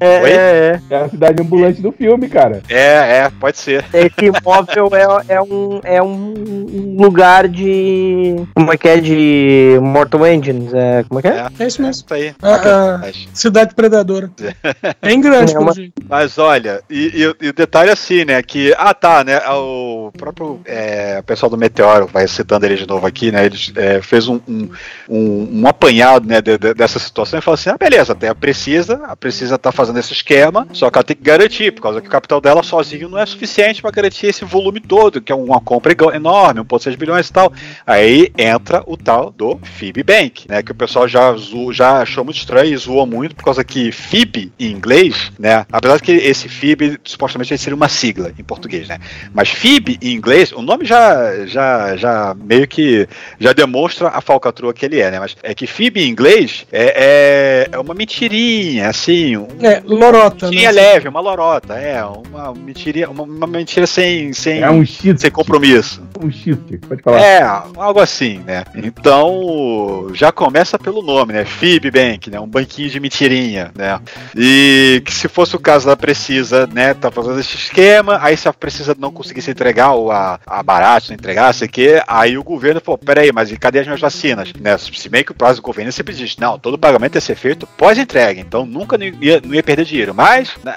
[0.00, 0.80] É, é, é.
[0.90, 2.62] É a cidade ambulante do filme, cara.
[2.68, 3.84] É, é, pode ser.
[3.92, 4.90] Esse imóvel
[5.28, 8.36] é, é, um, é um lugar de.
[8.54, 8.96] Como é que é?
[9.00, 10.72] De Mortal Engines.
[10.74, 11.46] É, como é que é?
[11.58, 12.04] É isso mesmo.
[12.04, 12.34] Isso aí.
[12.42, 14.30] Ah, ah, cidade Predadora.
[15.02, 15.72] Bem grande, É uma-.
[16.08, 18.42] Mas olha, e, e- e detalhe assim, né?
[18.42, 19.38] Que, ah tá, né?
[19.50, 23.46] O próprio é, pessoal do Meteoro, vai citando ele de novo aqui, né?
[23.46, 24.68] Ele é, fez um, um,
[25.08, 29.00] um, apanhado né, de- de- dessa situação e falou assim: ah, beleza, até a Precisa,
[29.06, 32.08] a Precisa tá fazendo esse esquema, só que ela tem que garantir, por causa que
[32.08, 35.60] o capital dela sozinho não é suficiente para garantir esse volume todo, que é uma
[35.60, 37.52] compra enorme, 1,6 bilhões e tal.
[37.86, 40.62] Aí entra o tal do FIB Bank, né?
[40.62, 41.34] Que o pessoal já,
[41.72, 45.66] já achou muito estranho e zoou muito, por causa que FIB em inglês, né?
[45.72, 48.98] Apesar que esse FIB supostamente seria uma sigla em português, né?
[49.32, 54.72] Mas FIB em inglês, o nome já, já, já meio que já demonstra a falcatrua
[54.72, 55.20] que ele é, né?
[55.20, 59.36] Mas é que FIB em inglês é, é, é uma mentirinha, assim.
[59.36, 60.82] Um, é, lorota, mentirinha né?
[60.82, 62.04] leve, uma lorota, é.
[62.04, 66.02] Uma mentirinha, uma, uma mentira sem, sem, é um cheat, sem compromisso.
[66.20, 67.20] Um cheat, pode falar.
[67.20, 68.64] É, algo assim, né?
[68.74, 71.44] Então, já começa pelo nome, né?
[71.44, 72.40] FIB Bank, né?
[72.40, 74.00] Um banquinho de mentirinha, né?
[74.36, 76.94] E que se fosse o caso da Precisa, né?
[76.94, 81.08] Tá fazendo esse esquema, aí se a Precisa não conseguisse entregar ou a, a barato,
[81.08, 84.52] não entregar, sei que, aí o governo falou, peraí, mas cadê as minhas vacinas?
[84.58, 84.76] Né?
[84.78, 87.66] Se bem que o prazo do governo sempre diz, não, todo pagamento ia ser feito
[87.66, 90.14] pós-entrega, então nunca não ia, não ia perder dinheiro.
[90.14, 90.74] Mas, né,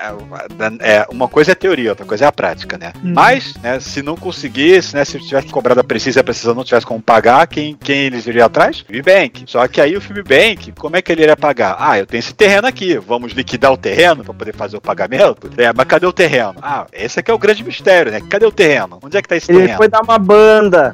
[0.79, 2.93] é, uma coisa é a teoria, outra coisa é a prática, né?
[3.03, 3.13] Uhum.
[3.13, 6.53] Mas, né, se não conseguisse, né, se tivesse que cobrar da Precisa e a Precisa
[6.53, 8.79] não tivesse como pagar, quem, quem eles iriam atrás?
[8.79, 9.43] Fibbank.
[9.47, 11.75] Só que aí o Fibbank, como é que ele iria pagar?
[11.79, 15.49] Ah, eu tenho esse terreno aqui, vamos liquidar o terreno para poder fazer o pagamento?
[15.57, 16.44] É, mas cadê o terreno?
[16.62, 18.21] Ah, esse aqui é o grande mistério, né?
[18.29, 18.99] Cadê o terreno?
[19.01, 19.71] Onde é que tá esse ele terreno?
[19.73, 20.93] Ele foi dar uma banda.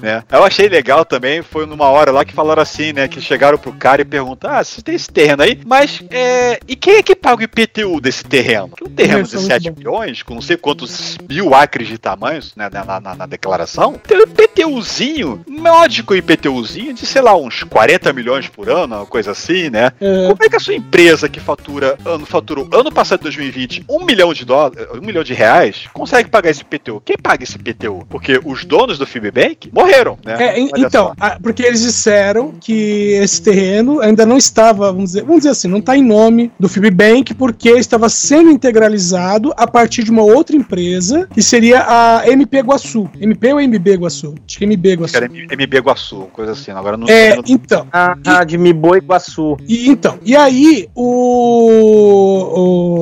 [0.00, 0.22] né?
[0.30, 3.08] Eu achei legal também, foi numa hora lá que falaram assim, né?
[3.08, 6.58] Que chegaram pro cara e perguntaram: Ah, você tem esse terreno aí, mas é.
[6.66, 8.70] E quem é que paga o IPTU desse terreno?
[8.82, 12.68] Um terreno de 7 milhões, com não sei quantos mil acres de tamanhos, né?
[12.72, 18.48] Na, na, na declaração, tem um IPTUzinho, módico IPTUzinho de, sei lá, uns 40 milhões
[18.48, 19.92] por ano, uma coisa assim, né?
[20.00, 20.28] É.
[20.28, 24.32] Como é que a sua empresa que fatura, ano, faturou ano passado, 2020, um milhão
[24.32, 27.02] de dólares, um milhão de reais, consegue pagar esse IPTU?
[27.04, 28.04] Quem paga esse IPTU?
[28.08, 30.36] Porque os donos do Fibbank morreram, né?
[30.38, 35.38] É, então, a, porque eles disseram que esse terreno ainda não estava, vamos dizer, vamos
[35.38, 40.10] dizer assim, não está em nome do Fibbank porque estava sendo integralizado a partir de
[40.10, 43.08] uma outra empresa que seria a MP Guaçu.
[43.20, 44.34] MP ou MB Guaçu?
[44.46, 45.16] Acho que MB Guaçu.
[45.16, 46.70] Era MB Guaçu, coisa assim.
[46.70, 47.44] Agora não É, não...
[47.46, 47.86] então.
[47.92, 49.56] Ah, e, de Miboi Guaçu.
[49.66, 51.70] E, então, e aí o,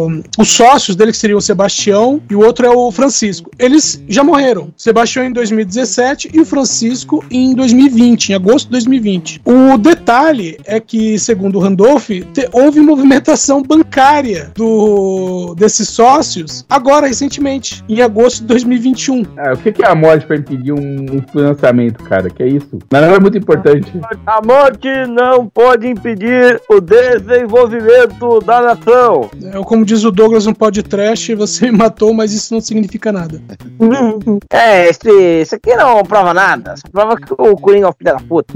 [0.08, 4.02] o, os sócios dele, que seriam o Sebastião e o outro é o Francisco, eles
[4.06, 4.68] já morreram.
[4.76, 9.40] Sebastião em 2017 e o Francisco em 2020, em agosto de 2020.
[9.42, 17.06] O detalhe é que, segundo o Randolph, te, houve movimentação bancária do, desses sócios agora,
[17.06, 19.24] recentemente, em agosto de 2021.
[19.38, 22.28] Ah, o que, que é a morte para impedir um, um, financiamento, cara?
[22.28, 22.78] Que é isso?
[22.92, 23.90] Mas não é muito importante.
[24.26, 29.30] A morte não pode impedir o desenvolvimento da nação.
[29.42, 33.40] É, como diz o Douglas no podcast, você me matou, mas isso não significa nada.
[34.50, 36.74] é, esse, esse aqui não prova nada.
[36.76, 38.54] Só prova que o Coringa é um filho da puta.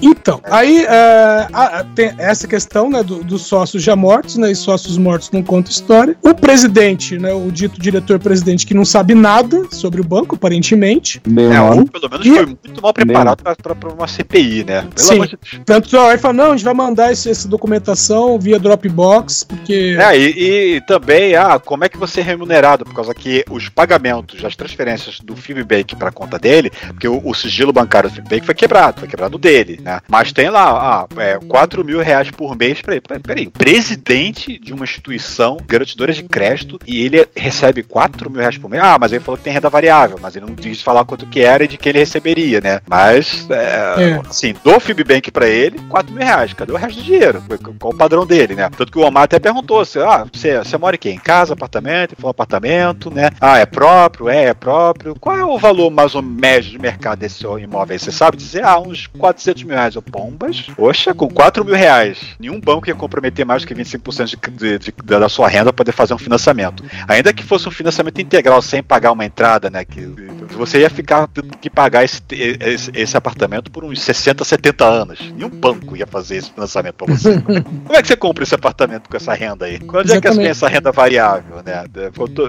[0.00, 4.50] Então, aí é, a, tem essa questão né, do, dos sócios já mortos, né?
[4.50, 6.16] E sócios mortos não contam história.
[6.22, 7.32] O presidente, né?
[7.32, 11.20] O dito diretor-presidente que não sabe nada sobre o banco, aparentemente.
[11.26, 12.30] É, ou pelo menos e...
[12.30, 14.82] foi muito mal preparado para uma CPI, né?
[14.82, 15.20] Pelo Sim.
[15.20, 19.96] De Tanto aí fala, não, a gente vai mandar esse, essa documentação via Dropbox, porque.
[19.98, 22.84] É, e, e, também, ah, como é que você é remunerado?
[22.84, 27.34] Por causa que os pagamentos, as transferências do Fibbank para conta dele, porque o, o,
[27.34, 30.00] sigilo bancário do Fibbank foi quebrado, foi quebrado dele, né?
[30.08, 32.80] Mas tem lá, ah, é, 4 mil reais por mês.
[32.80, 38.58] Peraí, peraí, presidente de uma instituição garantidora de crédito e ele recebe 4 mil reais
[38.58, 38.82] por mês.
[38.82, 41.40] Ah, mas ele falou que tem renda variável, mas ele não quis falar quanto que
[41.40, 42.80] era e de que ele receberia, né?
[42.86, 44.22] Mas, é, é.
[44.28, 46.52] assim, do Fibbank para ele, 4 mil reais.
[46.52, 47.42] Cadê o resto do dinheiro?
[47.78, 48.70] Qual o padrão dele, né?
[48.76, 51.10] Tanto que o Omar até perguntou: se, ah, você, você mora quê?
[51.10, 52.11] Em casa, apartamento?
[52.12, 53.30] Ele falou apartamento, né?
[53.40, 54.28] Ah, é próprio?
[54.28, 55.14] É, é próprio.
[55.18, 57.98] Qual é o valor mais ou médio de mercado desse imóvel aí?
[57.98, 58.64] Você sabe dizer?
[58.64, 59.94] Ah, uns 400 mil reais.
[59.94, 60.60] Eu, pombas?
[60.76, 64.78] Poxa, com 4 mil reais, nenhum banco ia comprometer mais do que 25% de, de,
[64.78, 66.84] de, da sua renda para poder fazer um financiamento.
[67.08, 69.84] Ainda que fosse um financiamento integral sem pagar uma entrada, né?
[69.84, 70.06] Que
[70.54, 71.28] você ia ficar
[71.60, 75.32] que pagar esse, esse, esse, apartamento por uns 60, 70 anos.
[75.34, 77.40] Nenhum banco ia fazer esse financiamento para você.
[77.40, 79.80] Como é que você compra esse apartamento com essa renda aí?
[79.82, 81.84] Onde é que tem essa renda variável, né?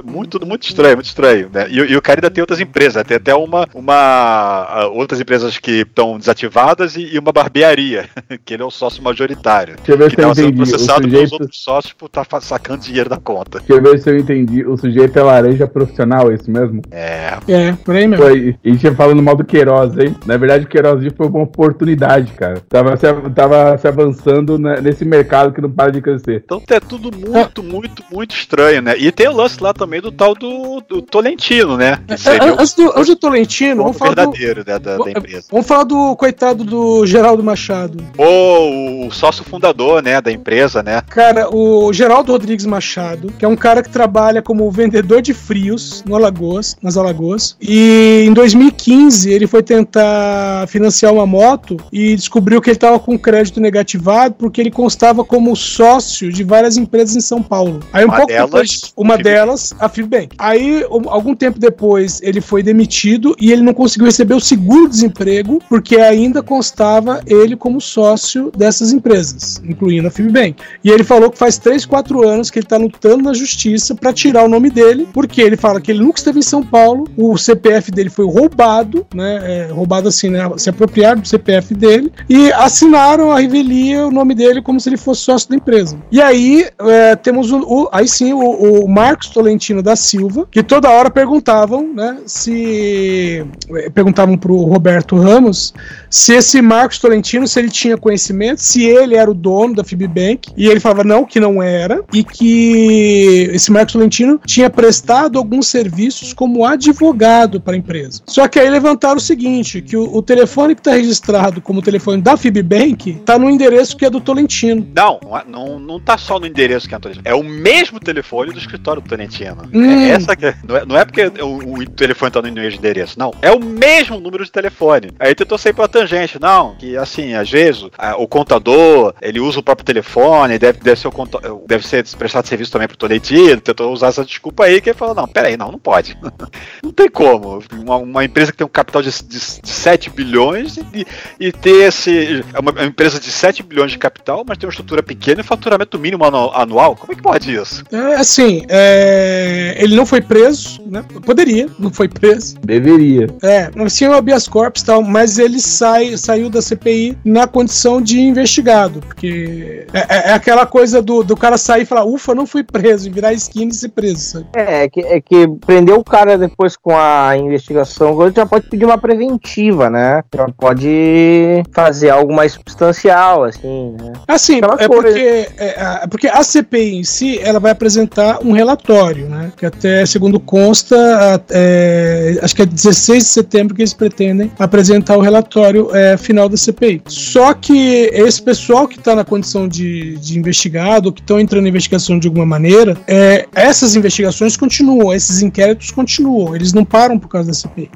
[0.04, 1.50] Muito, muito estranho, muito estranho.
[1.52, 1.68] Né?
[1.70, 5.82] E, e o cara ainda tem outras empresas, tem até uma, uma outras empresas que
[5.82, 8.10] estão desativadas e, e, uma barbearia,
[8.44, 9.76] que ele é o sócio majoritário.
[9.78, 10.58] Deixa eu ver que se eu entendi.
[10.58, 11.30] processado sujeito...
[11.30, 13.60] pelos outros sócios por estar tá sacando dinheiro da conta.
[13.60, 14.66] Deixa eu ver se eu entendi.
[14.66, 16.82] O sujeito é laranja profissional, é isso mesmo?
[16.92, 17.38] É.
[17.48, 18.18] É, Kramer.
[18.18, 20.16] Foi, e tinha falando mal do Queiroz, hein?
[20.26, 22.62] Na verdade, o Queiroz foi uma oportunidade, cara.
[22.70, 26.44] Tava se, tava se avançando na- nesse mercado que não para de crescer.
[26.46, 28.96] Então é tudo muito, muito, muito estranho, né?
[28.98, 32.00] E tem o lance lá também do tal do, do Tolentino, né?
[32.08, 35.12] Que seria o Antes do, antes do Tolentino, vamos falar do, verdadeiro né, da, da
[35.12, 35.48] empresa.
[35.52, 38.04] vamos falar do coitado do Geraldo Machado.
[38.18, 41.02] Ou o sócio fundador, né, da empresa, né?
[41.10, 46.04] Cara, o Geraldo Rodrigues Machado, que é um cara que trabalha como vendedor de frios
[46.06, 47.58] no Alagoas, nas Alagoas.
[47.62, 53.18] E em 2015 ele foi tentar financiar uma moto e descobriu que ele estava com
[53.18, 57.80] crédito negativado porque ele constava como sócio de várias empresas em São Paulo.
[57.92, 59.33] Aí um Uma pouco delas, depois, uma Fibbank.
[59.34, 60.36] Delas, a Fibbank.
[60.38, 65.60] Aí um- algum tempo depois ele foi demitido e ele não conseguiu receber o seguro-desemprego
[65.70, 70.56] porque ainda constava ele como sócio dessas empresas, incluindo a Fibbank.
[70.84, 74.14] E ele falou que faz 3, 4 anos que ele tá lutando na justiça para
[74.14, 77.38] tirar o nome dele, porque ele fala que ele nunca esteve em São Paulo, o
[77.38, 79.40] CPF dele foi roubado, né?
[79.44, 80.40] é, roubado assim, né?
[80.58, 84.98] Se apropriaram do CPF dele e assinaram a revelia o nome dele como se ele
[84.98, 85.98] fosse sócio da empresa.
[86.12, 90.64] E aí é, temos o, o- aí sim o, o Marcos Tolentino da Silva, que
[90.64, 92.18] toda hora perguntavam, né?
[92.26, 93.46] Se
[93.76, 95.72] é, perguntavam pro Roberto Ramos
[96.14, 100.52] se esse Marcos Tolentino, se ele tinha conhecimento, se ele era o dono da Fibbank,
[100.56, 105.66] e ele falava não, que não era, e que esse Marcos Tolentino tinha prestado alguns
[105.68, 108.22] serviços como advogado para a empresa.
[108.28, 112.22] Só que aí levantaram o seguinte, que o, o telefone que está registrado como telefone
[112.22, 114.88] da Fibbank está no endereço que é do Tolentino.
[114.96, 117.24] Não, não é- não, não tá só no endereço que é o Tolentino.
[117.28, 119.64] É o mesmo telefone do escritório do Tolentino.
[119.74, 119.84] Hum.
[119.84, 123.18] É essa que é- não, é, não é porque o, o telefone tá no endereço,
[123.18, 123.32] não.
[123.42, 125.12] É o mesmo número de telefone.
[125.20, 126.40] Aí tentou sair pela tangente.
[126.40, 131.00] Não, que assim, às vezes a- o contador, ele usa o próprio telefone, deve, deve
[131.00, 133.60] ser o deve ser prestado serviço também pro Tolentino.
[133.62, 136.18] Tentou usar essa desculpa aí, que ele falou, não, peraí, não, não pode.
[136.84, 137.64] não tem como.
[137.74, 141.06] Uma, uma empresa que tem um capital de, de, de 7 bilhões e,
[141.40, 142.44] e ter esse.
[142.54, 145.44] É uma, uma empresa de 7 bilhões de capital, mas tem uma estrutura pequena e
[145.44, 146.96] faturamento mínimo anu- anual.
[146.96, 147.84] Como é que pode isso?
[147.92, 151.04] É, assim, é, ele não foi preso, né?
[151.26, 152.56] Poderia, não foi preso.
[152.64, 153.28] Deveria.
[153.42, 155.60] É, mas tinha o habeas corpus e tal, mas ele
[155.94, 161.24] sai, saiu da CPI na condição de investigado, porque é, é- é aquela coisa do,
[161.24, 164.20] do cara sair e falar, ufa, não fui preso, e virar esquina e ser preso,
[164.32, 164.46] sabe?
[164.56, 168.86] É, é que, é que prender o cara depois com a investigação, já pode pedir
[168.86, 170.24] uma preventiva, né?
[170.36, 174.14] Já pode fazer algo mais substancial, assim, né?
[174.28, 175.04] Assim, Aquela é coisa.
[175.04, 179.52] porque, é, a- porque a CPI em si, ela vai apresentar um relatório, né?
[179.56, 185.18] Que até, segundo consta, é, acho que é 16 de setembro que eles pretendem apresentar
[185.18, 187.02] o relatório é, final da CPI.
[187.08, 191.70] Só que esse pessoal que está na condição de, de investigado, que estão entrando em
[191.70, 197.28] investigação de alguma maneira, é, essas investigações continuam, esses inquéritos continuam, eles não param por
[197.28, 197.90] causa da CPI.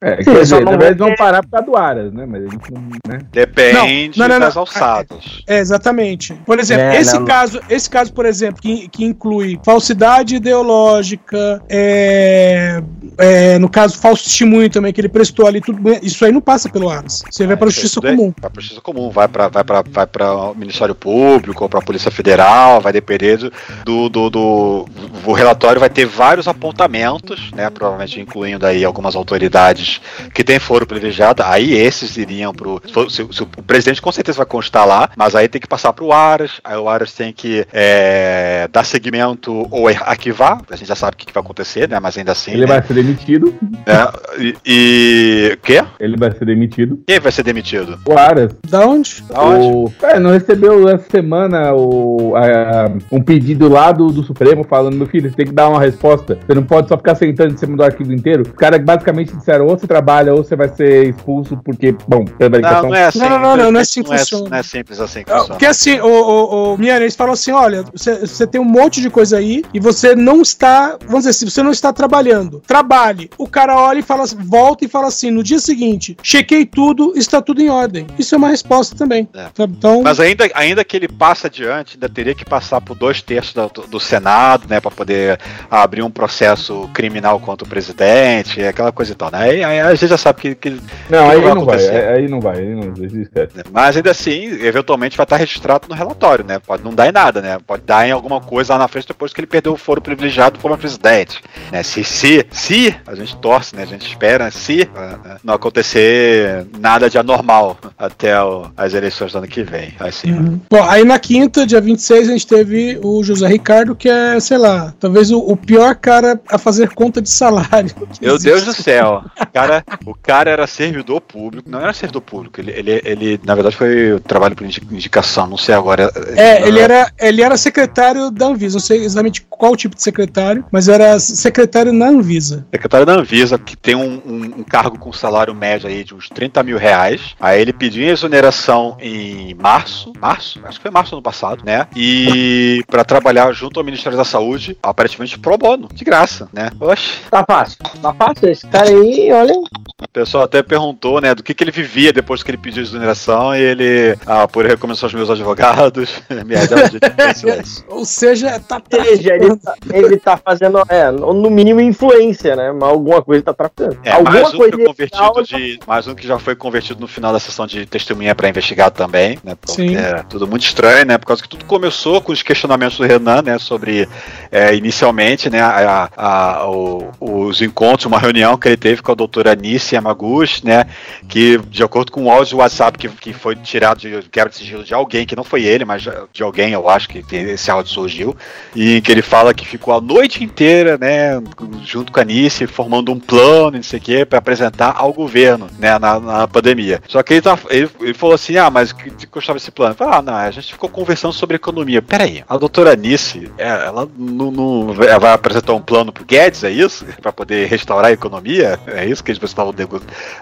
[0.00, 2.26] É, Sim, quer só dizer, não verdade vão ter- parar por causa do Aras, né?
[2.26, 2.80] Mas a gente não.
[3.08, 3.18] Né?
[3.32, 4.60] Depende Não, não, não, das não.
[4.62, 5.42] alçadas.
[5.46, 6.34] É, exatamente.
[6.46, 12.82] Por exemplo, É, esse, caso, esse caso, por exemplo, que, que inclui falsidade ideológica, é,
[13.18, 16.40] é, no caso, falso testemunho também, que ele prestou ali, tudo bem, isso aí não
[16.40, 17.19] passa pelo Aras.
[17.30, 18.34] Você vai para a Isso aí justiça é- comum.
[18.40, 21.78] Vai para justiça comum, vai para vai pra, vai pra o Ministério Público ou para
[21.80, 23.50] a Polícia Federal, vai depender do,
[23.84, 24.86] do, do, do-
[25.26, 27.68] O relatório vai ter vários apontamentos, né?
[27.70, 30.00] Provavelmente incluindo aí algumas autoridades
[30.34, 31.42] que têm foro privilegiado.
[31.44, 32.80] Aí esses iriam pro.
[33.08, 36.12] Se, se- o presidente com certeza vai constar lá, mas aí tem que passar pro
[36.12, 40.60] Aras, aí o Aras tem que é, dar seguimento ou arquivar.
[40.70, 41.98] A gente já sabe o que, que vai acontecer, né?
[42.00, 42.52] Mas ainda assim.
[42.52, 42.66] Ele né?
[42.66, 43.54] vai ser demitido.
[43.62, 44.08] né?
[44.38, 44.56] E.
[44.64, 45.58] e...
[45.62, 45.84] Quê?
[46.00, 47.00] Ele vai ser demitido.
[47.06, 47.98] Quem vai ser demitido?
[48.08, 48.52] O Aras.
[48.68, 49.22] Da onde?
[49.28, 49.66] Da onde?
[49.66, 49.92] O...
[50.02, 55.06] É, não recebeu essa semana o, a- um pedido lá do, do Supremo falando, meu
[55.06, 56.38] filho, você tem que dar uma resposta.
[56.46, 58.42] Você não pode só ficar sentando em cima do arquivo inteiro.
[58.42, 62.82] Os caras basicamente disseram, ou você trabalha, ou você vai ser expulso, porque, bom, prevaricação.
[62.82, 63.18] Não, não é assim.
[63.18, 64.48] Não, não, não, não, não é assim que não é, funciona.
[64.50, 65.54] não é simples assim que Ah, funciona.
[65.54, 69.00] Porque assim, o, o, o Miane, eles falam assim: olha, você, você tem um monte
[69.00, 72.60] de coisa aí e você não está, vamos dizer assim, você não está trabalhando.
[72.66, 73.28] Trabalhe.
[73.36, 75.89] O cara olha e fala, assim- volta e fala assim: no dia seguinte,
[76.22, 78.06] chequei tudo, está tudo em ordem.
[78.18, 79.28] Isso é uma resposta também.
[79.34, 79.46] É.
[79.54, 79.74] sabe?
[79.76, 83.54] Então, Mas ainda, ainda que ele passe adiante, ainda teria que passar por dois terços
[83.54, 85.38] do, do Senado, né, para poder
[85.70, 89.38] abrir um processo criminal contra o presidente, aquela coisa e tal, né?
[89.40, 92.08] Aí, aí a gente já sabe que, que Não, que aí vai não vai, acontecer.
[92.08, 93.52] aí não vai, aí não esquece.
[93.72, 96.58] Mas ainda assim, eventualmente vai estar registrado no relatório, né?
[96.58, 97.58] Pode não dar em nada, né?
[97.66, 100.58] Pode dar em alguma coisa lá na frente depois que ele perdeu o foro privilegiado
[100.58, 101.40] como presidente.
[101.70, 101.82] Né?
[101.82, 103.82] Se, se, se, a gente torce, né?
[103.82, 108.94] A gente espera, se ah, ah, não acontecer acontecer nada de anormal até o- as
[108.94, 109.94] eleições do ano que vem.
[109.98, 110.60] Assim, Uhum.
[110.70, 114.58] Bom, aí na quinta, dia 26, a gente teve o José Ricardo, que é, sei
[114.58, 117.90] lá, talvez o, o pior cara a fazer conta de salário.
[118.20, 118.66] Meu Deus existe.
[118.66, 119.24] do céu.
[119.40, 121.68] O cara, o cara era servidor público.
[121.68, 122.60] Não era servidor público.
[122.60, 125.46] Ele, ele, ele na verdade, foi trabalho por indi- indicação.
[125.46, 126.10] Não sei agora.
[126.36, 130.64] É, ele era, ele era secretário da Anvisa, não sei exatamente qual tipo de secretário,
[130.70, 132.66] mas era secretário na Anvisa.
[132.70, 136.28] Secretário da Anvisa, que tem um, um- um cargo com salário médio aí de uns
[136.28, 137.34] 30 mil reais.
[137.40, 140.12] Aí ele pediu exoneração em março.
[140.20, 140.60] Março?
[140.64, 141.86] Acho que foi março do ano passado, né?
[141.94, 146.70] E pra trabalhar junto ao Ministério da Saúde, aparentemente pro bono, de graça, né?
[146.80, 147.20] Oxe.
[147.30, 147.78] Tá fácil.
[148.00, 148.48] Tá fácil.
[148.48, 149.54] Esse cara aí, olha.
[149.54, 153.54] O pessoal até perguntou, né, do que, que ele vivia depois que ele pediu exoneração
[153.54, 156.54] e ele, ah, por recomendação aos meus advogados, me.
[157.88, 162.72] Ou seja, tá Ou seja, ele tá, ele tá fazendo, é, no mínimo influência, né?
[162.72, 163.98] Mas alguma coisa tá traficando.
[164.04, 165.59] É, alguma mais um coisa convertido de.
[165.86, 169.38] Mais um que já foi convertido no final da sessão de testemunha para investigado também,
[169.44, 169.54] né?
[169.60, 169.96] Porque Sim.
[169.96, 171.18] É tudo muito estranho, né?
[171.18, 173.58] Por causa que tudo começou com os questionamentos do Renan, né?
[173.58, 174.08] Sobre
[174.50, 175.60] é, inicialmente, né?
[175.60, 180.64] A, a- o- os encontros, uma reunião que ele teve com a doutora Nice Yamaguchi,
[180.66, 180.84] né?
[181.28, 184.56] Que, de acordo com o áudio do WhatsApp que, que foi tirado de quebra de
[184.56, 186.02] sigilo de alguém, que não foi ele, mas
[186.32, 188.36] de alguém, eu acho que esse áudio surgiu,
[188.74, 191.40] e que ele fala que ficou a noite inteira, né?
[191.84, 195.49] Junto com a Nice, formando um plano, não sei o quê, para apresentar ao governo,
[195.58, 195.98] né?
[195.98, 197.02] Na, na pandemia.
[197.08, 199.92] Só que ele, tá, ele, ele falou assim: ah, mas que que custava esse plano?
[199.92, 202.00] Eu falei, ah, não, a gente ficou conversando sobre economia.
[202.02, 206.70] Peraí, a doutora Nice, é, ela não, não- vai apresentar um plano pro Guedes, é
[206.70, 207.04] isso?
[207.20, 208.78] Para poder restaurar a economia?
[208.86, 209.74] É isso que eles estavam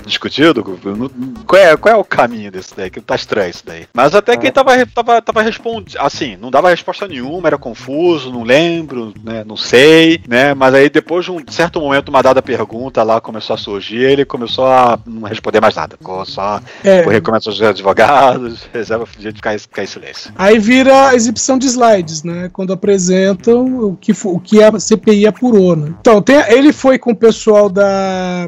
[0.05, 0.63] discutindo?
[1.47, 2.91] Qual é, qual é o caminho desse daí?
[2.91, 3.87] Que tá estranho isso daí.
[3.93, 8.33] Mas até que ele tava, tava, tava respondendo, assim, não dava resposta nenhuma, era confuso,
[8.33, 12.43] não lembro, né, não sei, né, mas aí depois de um certo momento, uma dada
[12.43, 17.03] pergunta lá começou a surgir, ele começou a não responder mais nada, ficou só É.
[17.03, 20.33] por recomendação dos advogados, reserva de ficar, em- ficar em silêncio.
[20.37, 22.49] Aí vira a exibição de slides, né?
[22.53, 25.95] Quando apresentam o que, o que a CPI apurou, né?
[26.01, 28.47] Então, tem- ele foi com o pessoal da.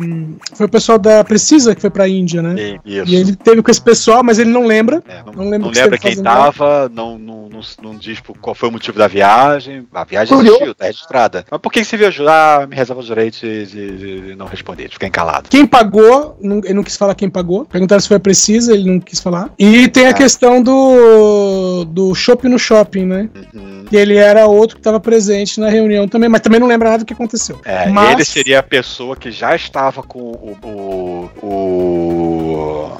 [0.54, 2.78] Foi o pessoal da Precisa que foi pra Índia, né?
[2.84, 3.10] E- isso.
[3.10, 5.02] E ele teve com esse pessoal, mas ele não lembra.
[5.34, 8.54] não, lembra, Não o que lembra quem tava, não, não, não, não diz por qual
[8.54, 9.86] foi o motivo da viagem.
[9.92, 10.56] A viagem Curioso.
[10.56, 11.44] existiu, tá registrada.
[11.50, 12.28] Mas por que que você viajou?
[12.28, 15.48] Ah, me reserva o direito de, de- de não responder, de ficar encalado.
[15.48, 17.64] Quem pagou, não- ele não quis falar quem pagou.
[17.64, 19.50] Perguntaram se foi a Precisa, ele não quis falar.
[19.58, 20.10] E tem Ah.
[20.10, 23.28] a questão do, do shopping no shopping, né?
[23.54, 23.84] Uhum.
[23.90, 27.02] E ele era outro que estava presente na reunião também, mas também não lembra nada
[27.04, 27.60] do que aconteceu.
[27.64, 30.56] É, mas, ele seria a pessoa que já estava com o.
[30.62, 32.90] o, o...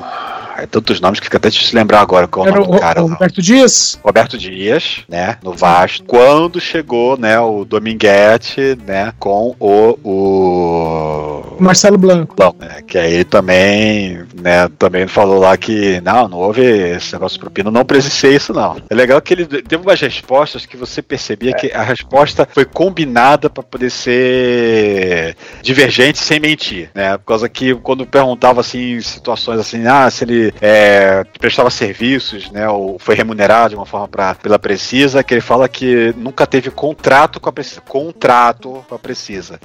[0.62, 2.74] É tantos nomes que fica até difícil lembrar agora qual é o Era nome o,
[2.74, 3.02] do cara.
[3.02, 3.08] o.
[3.08, 3.98] Roberto Dias?
[4.02, 11.98] Roberto Dias, né, no Vasco, quando chegou, né, o Dominguete, né, com o, o Marcelo
[11.98, 12.34] Blanco.
[12.36, 17.36] Bom, né, que aí também, né, também falou lá que não, não houve esse negócio
[17.36, 18.76] de propina, não presenciei isso não.
[18.88, 23.48] É legal que ele teve umas respostas que você percebia que a resposta foi combinada
[23.50, 27.16] para poder ser divergente sem mentir, né?
[27.18, 32.50] Por causa que quando perguntava assim em situações assim, ah, se ele é, prestava serviços,
[32.50, 36.46] né, ou foi remunerado de uma forma pra, pela Precisa, que ele fala que nunca
[36.46, 39.60] teve contrato com a Precisa, contrato com a Precisa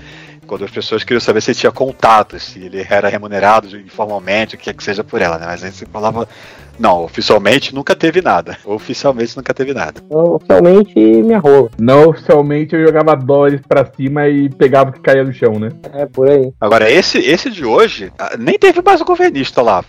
[0.46, 4.58] quando as pessoas queriam saber se ele tinha contato, se ele era remunerado informalmente, o
[4.58, 5.48] que é que seja por ela, né?
[5.48, 6.28] Mas aí você falava,
[6.80, 8.58] não, oficialmente nunca teve nada.
[8.66, 10.02] Oficialmente nunca teve nada.
[10.10, 11.70] Oficialmente, minha rola.
[11.80, 15.70] Não oficialmente eu jogava dólares pra cima e pegava o que caía no chão, né?
[15.94, 16.52] É, por aí.
[16.60, 19.84] Agora, esse, esse de hoje, ah, nem teve mais o governista lá.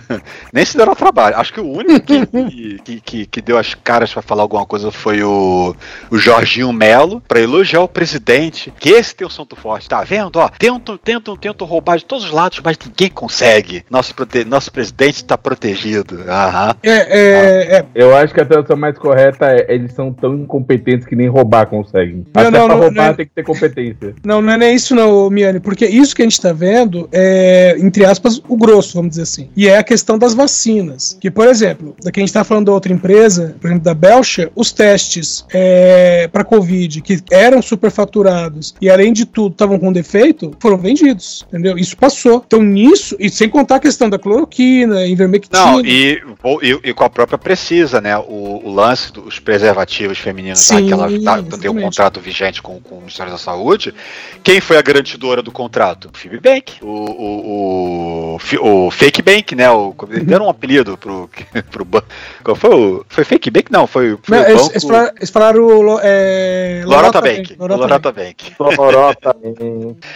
[0.52, 1.36] nem se deram ao trabalho.
[1.36, 4.90] Acho que o único que, que, que, que deu as caras pra falar alguma coisa
[4.90, 5.74] foi o,
[6.10, 10.36] o Jorginho Melo, pra elogiar o presidente, que esse tem o santo forte, tá vendo?
[10.36, 13.84] Ó, tentam, tentam, tentam roubar de todos os lados, mas ninguém consegue.
[13.90, 14.14] Nosso,
[14.46, 16.21] nosso presidente tá protegido.
[16.28, 16.74] Aham.
[16.82, 17.84] É, é, é.
[17.94, 21.66] Eu acho que a tradução mais correta é eles são tão incompetentes que nem roubar
[21.66, 22.26] conseguem.
[22.34, 23.14] Não, Até não, pra não, roubar não.
[23.14, 24.14] tem que ter competência.
[24.24, 27.76] Não, não é nem isso não, Miane, porque isso que a gente tá vendo é,
[27.78, 29.48] entre aspas, o grosso, vamos dizer assim.
[29.56, 31.16] E é a questão das vacinas.
[31.20, 33.94] Que, por exemplo, da que a gente tá falando da outra empresa, por exemplo, da
[33.94, 39.92] Belcha, os testes é, para Covid, que eram superfaturados e além de tudo estavam com
[39.92, 41.76] defeito, foram vendidos, entendeu?
[41.76, 42.42] Isso passou.
[42.46, 45.64] Então nisso, e sem contar a questão da cloroquina, ivermectina.
[45.64, 48.16] Não, e, E, e, e com a própria Precisa, né?
[48.18, 52.62] O, o lance dos preservativos femininos, lá, Sim, que ela tá, tem um contrato vigente
[52.62, 53.94] com, com o Ministério da Saúde.
[54.42, 56.10] Quem foi a garantidora do contrato?
[56.12, 56.74] O Phoebe Bank.
[56.82, 59.70] O, o, o, o Fake Bank, né?
[59.70, 59.94] O,
[60.24, 61.28] deram um apelido pro,
[61.70, 62.06] pro banco.
[62.44, 63.06] Qual foi o.
[63.08, 63.70] Foi Fake Bank?
[63.70, 64.72] Não, foi, foi Não, o eles, banco.
[64.72, 67.56] eles falaram, eles falaram é, Lorota Bank.
[67.58, 68.52] Lorota Lorota Bank.
[68.58, 69.36] Lorota.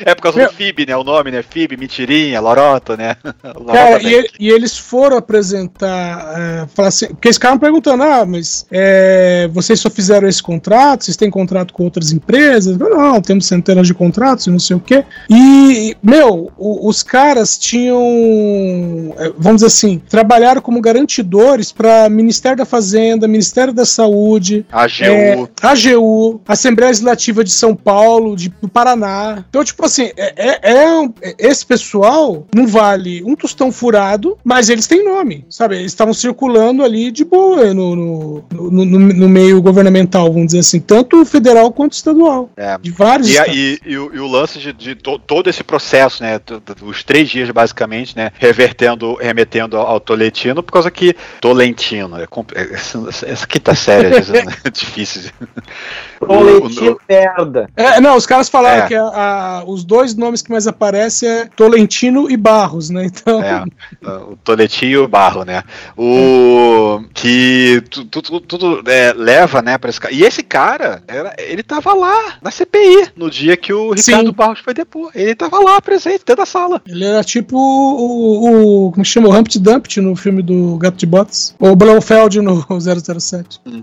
[0.05, 0.97] É por causa do FIB, né?
[0.97, 1.43] O nome, né?
[1.43, 3.17] FIB, mentirinha, Lorota, né?
[3.45, 4.31] Lorota Cara, Bank.
[4.39, 9.49] e, e eles foram apresentar, é, falar assim, porque eles ficaram perguntando, ah, mas é,
[9.53, 12.76] vocês só fizeram esse contrato, vocês têm contrato com outras empresas?
[12.78, 15.05] Não, temos centenas de contratos e não sei o quê.
[15.30, 22.59] E, meu, o- os caras tinham, é, vamos dizer assim, trabalharam como garantidores para Ministério
[22.59, 25.05] da Fazenda, Ministério da Saúde, AGU.
[25.05, 29.45] é, AGU, Assembleia Legislativa de São Paulo, de, do Paraná.
[29.49, 30.87] Então, tipo assim, é, é- é
[31.22, 35.76] é- esse pessoal não vale um tostão furado, mas eles têm nome, sabe?
[35.77, 40.61] Eles estavam circulando ali de boa no, no, no- no- no meio governamental, vamos dizer
[40.61, 42.51] assim, tanto federal quanto estadual.
[42.57, 42.77] É.
[42.79, 46.22] De vários E, e- e o, e o lance de, de to- todo esse processo,
[46.22, 46.41] né?
[46.83, 48.31] Os três dias, basicamente, né?
[48.39, 51.14] Revertendo, remetendo ao, ao Tolentino, por causa que.
[51.41, 52.16] Tolentino.
[52.18, 55.22] É, é, essa, essa quinta série, às vezes, é difícil.
[55.22, 55.33] de-
[56.20, 57.68] Tolentino merda.
[57.77, 58.89] É, não, os caras falaram É.
[58.89, 63.07] que a- a- os dois nomes que mais aparecem é Tolentino e Barros, né?
[63.07, 63.43] Então.
[63.43, 63.64] É,
[64.09, 65.62] o Toletinho e o Barro, né?
[65.97, 70.14] O que tu- tu- tu- tudo é, leva, né, para esse cara.
[70.14, 74.33] E esse cara, era, ele tava lá na CPI no dia que o Ricardo Sim.
[74.33, 75.11] Barros foi depor.
[75.14, 76.81] Ele tava lá presente dentro da sala.
[76.87, 79.29] Ele era tipo o, o como que chama?
[79.29, 81.55] O Humpty Dumpty no filme do Gato de Botas.
[81.59, 83.61] Ou o Blofeld no 007.
[83.67, 83.83] Hum.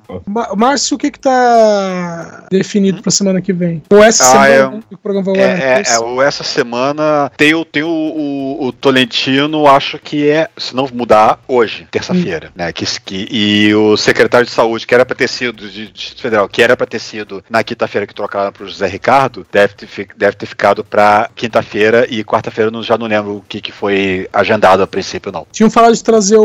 [0.56, 3.82] Márcio, o que que tá definido pra semana que vem?
[3.90, 7.32] Ou essa Ah, semana, é- né, o programa vai É, é, é, o- essa semana
[7.38, 12.72] tem, tem o, o, o Tolentino, acho que é, se não mudar, hoje, terça-feira, né?
[12.72, 16.48] Que, que, e o secretário de saúde, que era pra ter sido, de Distrito Federal,
[16.50, 20.36] que era pra ter sido na quinta-feira que trocaram pro José Ricardo, deve ter, deve
[20.38, 24.28] ter ficado pra quinta-feira e quarta-feira eu não- já não lembro o que, que foi
[24.34, 25.46] agendado a princípio, não.
[25.52, 26.44] Tinham falado de trazer o,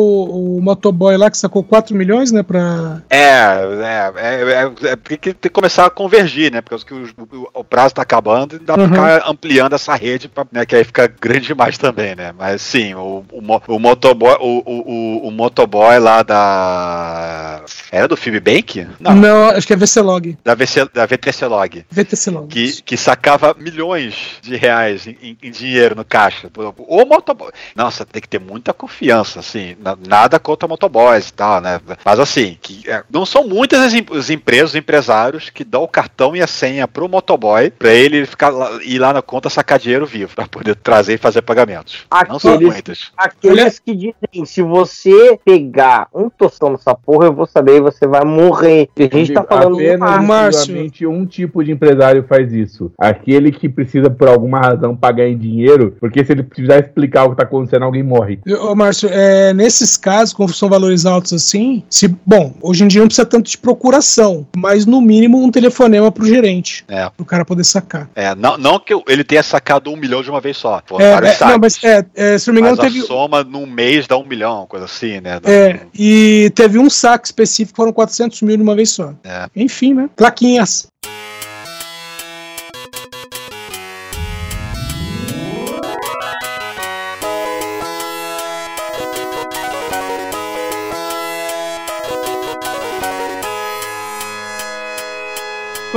[0.56, 2.42] o motoboy lá que sacou 4 milhões, né?
[2.42, 3.02] Pra.
[3.10, 4.52] É, é, é,
[4.86, 6.60] é, é porque tem que começar a convergir, né?
[6.60, 8.88] Porque o, o, o prazo tá acabando e dá pra Uhum.
[8.90, 10.64] ficar ampliando essa rede, pra, né?
[10.64, 12.32] Que aí fica grande demais também, né?
[12.38, 17.62] Mas sim, o, o, o motoboy, o, o, o, o motoboy lá da.
[17.90, 18.86] Era do Fibbank?
[19.00, 19.48] Não.
[19.50, 20.36] acho que é VClog.
[20.44, 21.84] Da, VC, da VTC Log.
[21.90, 22.48] VTC Log.
[22.48, 26.50] Que, que sacava milhões de reais em, em- dinheiro no caixa.
[26.76, 27.50] O motoboy.
[27.74, 29.76] Nossa, tem que ter muita confiança, assim.
[29.80, 31.80] na- Nada contra motoboys e tal, né?
[32.04, 35.88] Mas assim, que, é, não são muitas as, as empresas, os empresários que dão o
[35.88, 39.78] cartão e a senha pro motoboy pra ele ficar lá, ir lá na conta sacar
[39.78, 42.06] dinheiro vivo, pra poder trazer e fazer pagamentos.
[42.28, 43.12] Não são Aqueles, muitas.
[43.16, 44.97] aqueles que dizem, se você
[45.44, 48.88] pegar um tostão nessa porra, eu vou saber e você vai morrer.
[48.96, 52.90] E a gente tá falando Apenas do exclusivamente um tipo de empresário faz isso.
[52.98, 57.30] Aquele que precisa, por alguma razão, pagar em dinheiro, porque se ele precisar explicar o
[57.30, 58.40] que tá acontecendo, alguém morre.
[58.60, 63.00] Ô, Márcio, é, nesses casos, quando são valores altos assim, se, bom, hoje em dia
[63.00, 67.08] não precisa tanto de procuração, mas no mínimo um telefonema pro gerente, É.
[67.16, 68.08] pro cara poder sacar.
[68.14, 70.80] É, não, não que ele tenha sacado um milhão de uma vez só.
[70.86, 73.02] Foram É, é, não, mas é, é, se não me engano, Mas a teve.
[73.06, 75.38] soma num mês dá um milhão, coisa assim, né?
[75.44, 79.14] É, e teve um saque específico, foram 400 mil de uma vez só.
[79.22, 79.48] É.
[79.54, 80.10] Enfim, né?
[80.16, 80.88] Plaquinhas.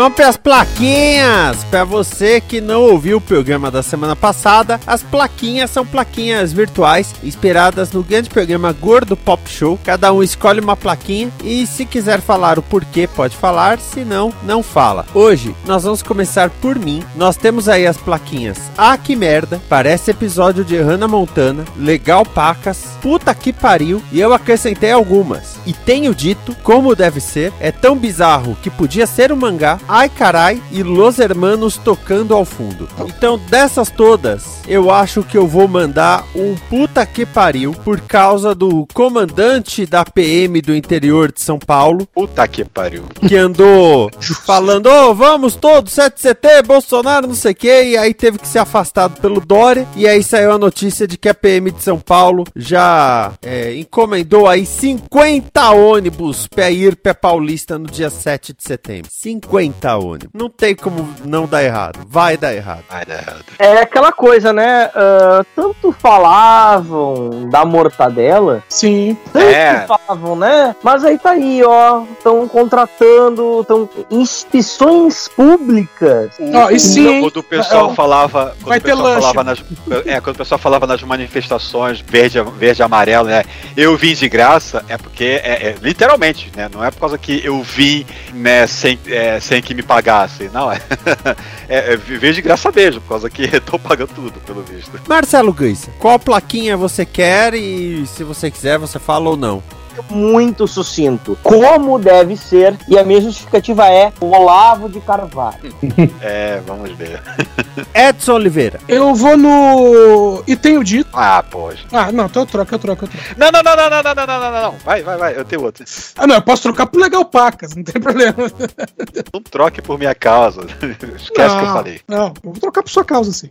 [0.02, 1.64] Vamos para as plaquinhas!
[1.66, 7.14] Para você que não ouviu o programa da semana passada, as plaquinhas são plaquinhas virtuais
[7.24, 9.80] inspiradas no grande programa Gordo Pop Show.
[9.84, 14.34] Cada um escolhe uma plaquinha e se quiser falar o porquê, pode falar, se não,
[14.42, 15.06] não fala.
[15.14, 17.04] Hoje nós vamos começar por mim.
[17.16, 19.62] Nós temos aí as plaquinhas Ah, que merda!
[19.70, 25.58] Parece episódio de Hannah Montana, Legal Pacas, Puta que pariu, e eu acrescentei algumas.
[25.66, 30.08] E tenho dito, como deve ser, é tão bizarro que podia ser um mangá, ai
[30.08, 32.88] carai, e Los Hermanos tocando ao fundo.
[33.06, 38.56] Então, dessas todas, eu acho que eu vou mandar um puta que pariu por causa
[38.56, 42.08] do comandante da PM do interior de São Paulo.
[42.08, 43.04] Puta que pariu.
[43.28, 44.10] Que andou
[44.46, 48.60] falando, ô, vamos todos, 7CT, Bolsonaro, não sei o que, e aí teve que ser
[48.60, 52.46] afastado pelo Dória, e aí saiu a notícia de que a PM de São Paulo
[52.56, 59.12] já é, encomendou aí 50 ônibus pra ir pra Paulista no dia 7 de setembro.
[59.12, 60.30] 50 ônibus.
[60.34, 62.00] Não tem como não dar errado.
[62.08, 62.84] Vai dar errado.
[62.90, 63.44] Vai dar errado.
[63.60, 64.90] É aquela coisa, né?
[64.96, 68.64] ah, tanto falavam da mortadela.
[68.70, 69.18] Sim.
[69.32, 69.86] Tanto É.
[69.88, 70.76] falavam, né?
[70.84, 72.04] Mas aí tá aí, ó.
[72.18, 73.64] Estão contratando.
[73.68, 73.90] Tão...
[74.10, 76.32] Instituições públicas.
[76.54, 77.22] Ó, e sim, hein?
[77.22, 78.56] Quando o pessoal Ó, falava.
[78.62, 79.22] Vai o pessoal ter lanche.
[79.22, 79.64] falava nas,
[80.06, 83.44] é, quando o pessoal falava nas manifestações verde, verde e amarelo, né?
[83.76, 86.70] Eu vim de graça, é porque é, é, literalmente, né?
[86.74, 90.50] Não é por causa que eu vim né, sem, é, sem que me pagassem.
[90.50, 90.82] Não, é,
[91.70, 94.92] é, é de graça mesmo, por causa que eu tô pagando tudo, pelo visto.
[95.08, 99.64] Marcelo Guiça, qual plaquinha você quer e se você quiser, você fala ou não?
[100.10, 101.38] Muito sucinto.
[101.44, 102.78] Como deve ser.
[102.88, 105.74] E a minha justificativa é Olavo de Carvalho.
[106.22, 107.22] É, vamos ver.
[107.94, 108.80] Edson Oliveira.
[108.88, 110.44] Eu vou no.
[110.46, 111.10] E tenho dito.
[111.14, 111.84] Ah, poxa.
[111.92, 113.26] Ah, não, então eu troco, eu troco, eu troco.
[113.38, 114.76] Não, não, não, não, não, não, não, não, não, não.
[114.84, 115.84] Vai, vai, vai, eu tenho outro.
[116.16, 118.36] Ah, não, eu posso trocar por Legal Pacas, não tem problema.
[119.34, 120.62] Não troque por minha causa.
[120.62, 122.02] Esquece que eu falei.
[122.08, 123.50] Não, eu vou trocar por sua causa, sim.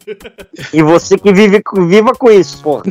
[0.72, 2.82] E você que vive, viva com isso, porra.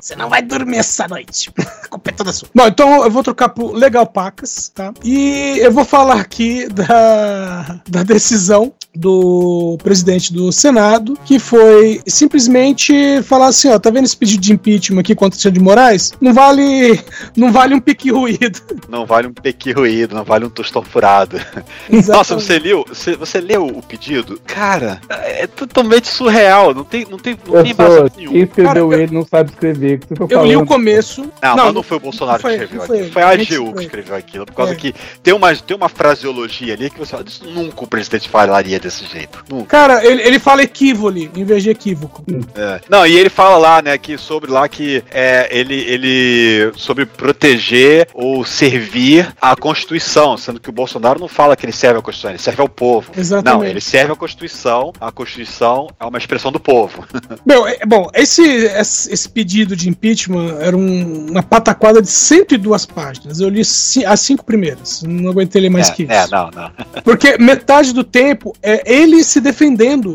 [0.00, 1.52] Você não vai dormir essa noite.
[1.84, 2.48] A culpa é toda sua.
[2.54, 4.92] Bom, então eu vou trocar por Legal Pacas, tá?
[5.04, 13.22] E eu vou falar aqui da, da decisão do presidente do Senado, que foi simplesmente
[13.22, 16.12] falar assim, ó, tá vendo esse pedido de impeachment aqui contra o Alexandre de Moraes?
[16.20, 17.00] Não vale,
[17.36, 18.60] não vale um pique ruído.
[18.88, 21.40] Não vale um pequi ruído, não vale um tostão furado.
[22.08, 24.40] Nossa, você leu, você, você leu o pedido?
[24.46, 26.74] Cara, é totalmente surreal.
[26.74, 28.32] Não tem, não tem, não tem embasamento nenhum.
[28.32, 29.98] quem escreveu ele não sabe escrever.
[30.00, 31.22] que você tá Eu li o começo.
[31.42, 33.12] Não, mas não foi o Bolsonaro não foi- que escreveu não foi aquilo.
[33.12, 34.46] Foi a AGU que escreveu aquilo.
[34.46, 34.76] Por causa É.
[34.76, 38.78] que tem uma, tem uma fraseologia ali que você fala, isso nunca o presidente falaria
[38.82, 39.44] desse jeito.
[39.48, 39.66] Nunca.
[39.66, 42.24] Cara, ele, ele fala equívole em vez de equívoco.
[42.54, 42.80] É.
[42.88, 48.08] Não, e ele fala lá, né, que sobre lá que é, ele, ele sobre proteger
[48.12, 52.30] ou servir a Constituição, sendo que o Bolsonaro não fala que ele serve a Constituição,
[52.30, 53.12] ele serve ao povo.
[53.16, 53.62] Exatamente.
[53.62, 57.06] Não, ele serve a Constituição, a Constituição é uma expressão do povo.
[57.46, 63.40] Meu, é- bom, esse, esse, pedido de impeachment era um- uma pataquada de 102 páginas.
[63.40, 65.02] Eu li as cinco primeiras.
[65.02, 66.12] Não aguentei ler mais é, que isso.
[66.12, 66.70] é, não, não.
[67.04, 70.14] Porque metade do tempo é ele se defendendo.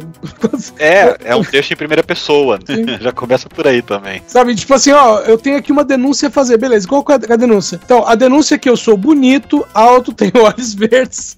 [0.80, 2.60] É, é um texto em primeira pessoa.
[3.01, 4.22] Já começa por aí também.
[4.28, 7.36] Sabe, tipo assim, ó, eu tenho aqui uma denúncia a fazer, beleza, qual é a
[7.36, 7.80] denúncia?
[7.84, 11.38] Então, a denúncia é que eu sou bonito, alto, tenho olhos verdes.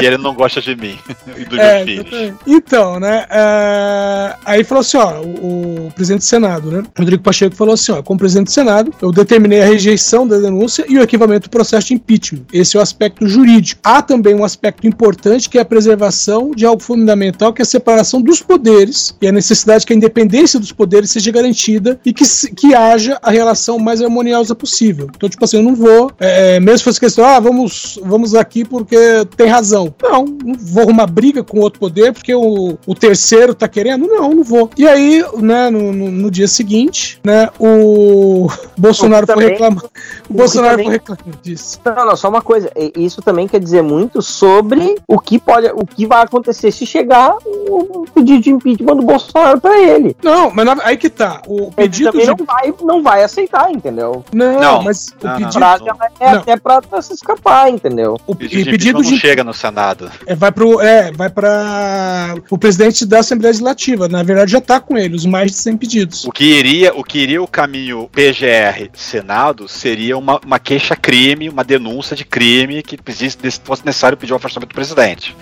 [0.00, 0.98] E ele não gosta de mim
[1.36, 2.34] e dos É, meus filhos.
[2.46, 3.26] Então, né?
[3.30, 6.82] é, aí falou assim: ó, o, o presidente do Senado, né?
[6.98, 10.84] Rodrigo Pacheco falou assim: ó, como presidente do Senado, eu determinei a rejeição da denúncia
[10.88, 12.42] e o arquivamento do processo de impeachment.
[12.52, 13.80] Esse é o aspecto jurídico.
[13.84, 17.66] Há também um aspecto importante que é a preservação de algo fundamental, que é a
[17.66, 22.24] separação dos poderes e a necessidade que a independência dos poderes seja garantida e que,
[22.54, 25.08] que haja a relação mais harmoniosa possível.
[25.16, 28.64] Então, tipo assim, eu não vou, é, mesmo se fosse questão, ah, vamos, vamos aqui
[28.64, 28.96] porque
[29.36, 29.94] tem razão.
[30.02, 34.06] Não, não vou arrumar briga com outro poder porque o, o terceiro tá querendo?
[34.06, 34.68] Não, não vou.
[34.76, 39.84] E aí, né, no, no, no dia seguinte, né, o Bolsonaro foi também- reclamar.
[40.28, 41.78] O Bolsonaro que foi também- reclamar disso.
[41.84, 42.70] Não, não, só uma coisa.
[42.94, 47.34] Isso também quer dizer muito sobre o que pode, o que vai acontecer se chegar
[47.46, 50.16] o pedido de impeachment do Bolsonaro pra ele.
[50.22, 51.42] Não, mas na- aí que tá.
[51.46, 52.26] O Ele pedido de...
[52.26, 54.24] não vai, não vai aceitar, entendeu?
[54.32, 55.60] Não, Não, mas o não, não, pedido.
[55.60, 55.96] Não.
[56.20, 56.38] é Não.
[56.40, 58.18] até pra, pra se escapar, entendeu?
[58.26, 60.10] O, e o pedido pedido não de chega no Senado.
[60.26, 64.08] É, vai pro, é, vai para o presidente da Assembleia Legislativa.
[64.08, 66.24] Na verdade, já tá com ele, os mais de 100 pedidos.
[66.24, 71.64] O que iria, o que iria o caminho PGR Senado seria uma, uma queixa-crime, uma
[71.64, 72.98] denúncia de crime que
[73.64, 75.36] fosse necessário pedir o afastamento do presidente.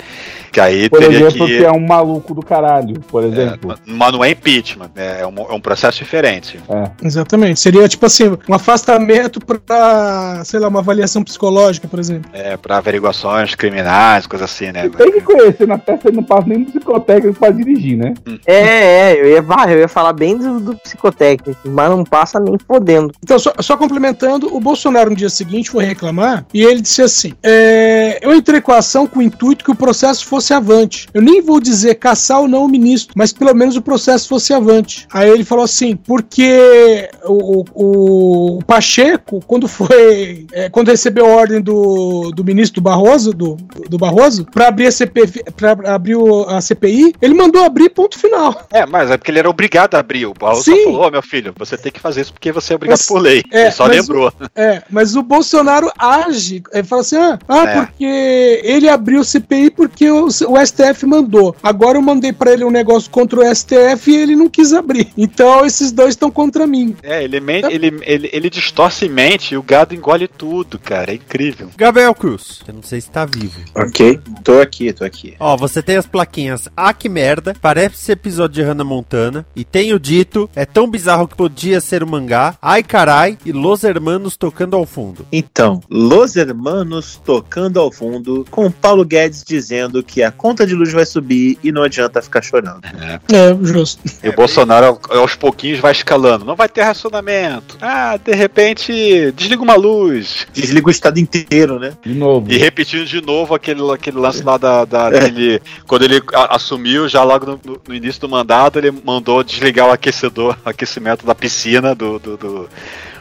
[0.51, 1.59] Que aí Por teria exemplo, que.
[1.59, 3.75] que é um maluco do caralho, por exemplo.
[3.87, 5.21] Mas não é impeachment, né?
[5.21, 6.61] é, um, é um processo diferente.
[6.69, 6.91] É.
[7.03, 7.61] Exatamente.
[7.61, 12.31] Seria tipo assim, um afastamento pra, sei lá, uma avaliação psicológica, por exemplo.
[12.33, 14.89] É, para averiguações criminais, coisa assim, né?
[14.89, 18.15] Tem que conhecer na peça, ele não passa nem do psicotécnico pra dirigir, né?
[18.47, 22.39] É, é, eu ia, vai, eu ia falar bem do, do psicotécnico, mas não passa
[22.39, 23.13] nem fodendo.
[23.23, 27.33] Então, só, só complementando, o Bolsonaro no dia seguinte foi reclamar e ele disse assim:
[27.43, 31.09] é, Eu entrei com a ação com o intuito que o processo fosse avante.
[31.13, 34.53] Eu nem vou dizer caçar ou não o ministro, mas pelo menos o processo fosse
[34.53, 35.07] avante.
[35.13, 40.47] Aí ele falou assim: porque o, o- o Pacheco, quando foi.
[40.53, 43.57] é, quando recebeu a ordem do, do ministro do Barroso, do,
[43.89, 48.19] do Barroso, para abrir a CPI, para abrir o- a CPI, ele mandou abrir ponto
[48.19, 48.67] final.
[48.73, 50.27] É, mas é porque ele era obrigado a abrir.
[50.27, 50.85] O Barroso Sim.
[50.85, 53.19] falou, "Ô, meu filho, você tem que fazer isso porque você é obrigado Mas- por
[53.21, 53.43] lei.
[53.53, 54.33] é, ele só lembrou.
[54.55, 57.75] É, mas o Bolsonaro age, ele fala assim, ah, ah, É.
[57.85, 61.55] porque ele abriu o CPI porque o, o STF mandou.
[61.63, 65.09] Agora eu mandei para ele um negócio contra o STF e ele não quis abrir.
[65.19, 66.97] Então esses dois estão contra mim.
[67.03, 71.11] É, ele, mente, ele, ele, ele distorce e mente e o gado engole tudo, cara.
[71.11, 71.69] É incrível.
[71.77, 73.61] Gabriel Cruz, eu não sei se tá vivo.
[73.75, 75.35] Ok, tô aqui, tô aqui.
[75.39, 79.65] Ó, você tem as plaquinhas Ah, que merda, parece esse episódio de Hannah Montana, e
[79.65, 84.37] tenho dito, é tão bizarro que podia ser um mangá, ai carai, e Los Hermanos
[84.37, 85.27] tocando ao fundo.
[85.31, 90.93] Então, Los Hermanos tocando ao fundo, com Paulo Guedes dizendo que a conta de luz
[90.93, 92.81] vai subir e não adianta ficar chorando.
[92.85, 93.21] É.
[93.51, 94.03] É, justo.
[94.23, 96.45] E o Bolsonaro aos pouquinhos vai escalando.
[96.45, 97.77] Não vai ter racionamento.
[97.81, 100.47] Ah, de repente, desliga uma luz.
[100.53, 101.93] Desliga o estado inteiro, né?
[102.05, 102.51] De novo.
[102.51, 105.63] E repetindo de novo aquele, aquele lance lá da, da dele.
[105.87, 109.93] Quando ele a- assumiu, já logo no, no- início do mandato, ele mandou desligar o
[109.93, 112.69] aquecedor, o aquecimento da piscina do, do, do,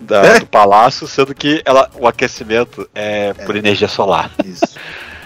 [0.02, 0.40] da- É?
[0.40, 4.32] do palácio, sendo que ela, o aquecimento é por energia solar.
[4.44, 4.76] Isso.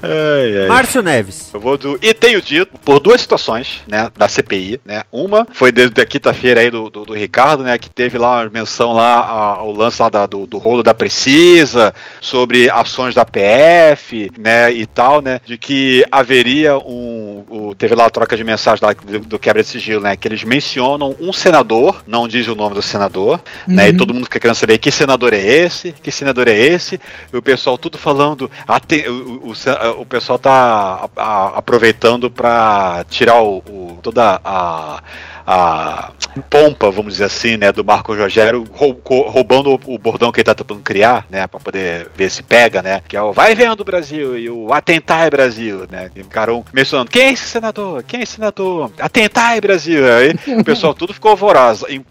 [0.03, 0.67] Ai, ai.
[0.67, 1.49] Márcio Neves.
[1.53, 1.97] Eu vou do.
[2.01, 4.09] E tenho dito por duas situações, né?
[4.17, 5.03] Da CPI, né?
[5.11, 7.77] Uma foi desde a quinta-feira aí do, do, do Ricardo, né?
[7.77, 9.19] Que teve lá uma menção lá
[9.57, 14.71] ao lance lá da- do, do rolo da Precisa, sobre ações da PF, né?
[14.71, 15.39] E tal, né?
[15.45, 17.43] De que haveria um.
[17.49, 20.15] o- teve lá a troca de mensagem lá do, do quebra de sigilo, né?
[20.15, 23.87] Que eles mencionam um senador, não diz o nome do senador, né?
[23.87, 23.97] E Uhum.
[23.97, 26.99] todo mundo fica querendo saber que senador é esse, que senador é esse,
[27.31, 30.51] e o pessoal tudo falando, o, o, o- o pessoal tá
[31.15, 35.01] a- a- aproveitando para tirar o, o- toda a,
[35.45, 36.11] a
[36.49, 40.81] pompa, vamos dizer assim, né, do Marco Rogério, roubando o, bordão que ele tá tentando
[40.81, 44.49] criar, né, para poder ver se pega, né, que é o vai vendo Brasil e
[44.49, 48.03] o atentar é Brasil, né, e ficaram mencionando, quem é esse senador?
[48.03, 48.91] Quem é esse senador?
[48.99, 51.31] Atentar é Brasil, aí o pessoal tudo ficou
[51.89, 52.03] em-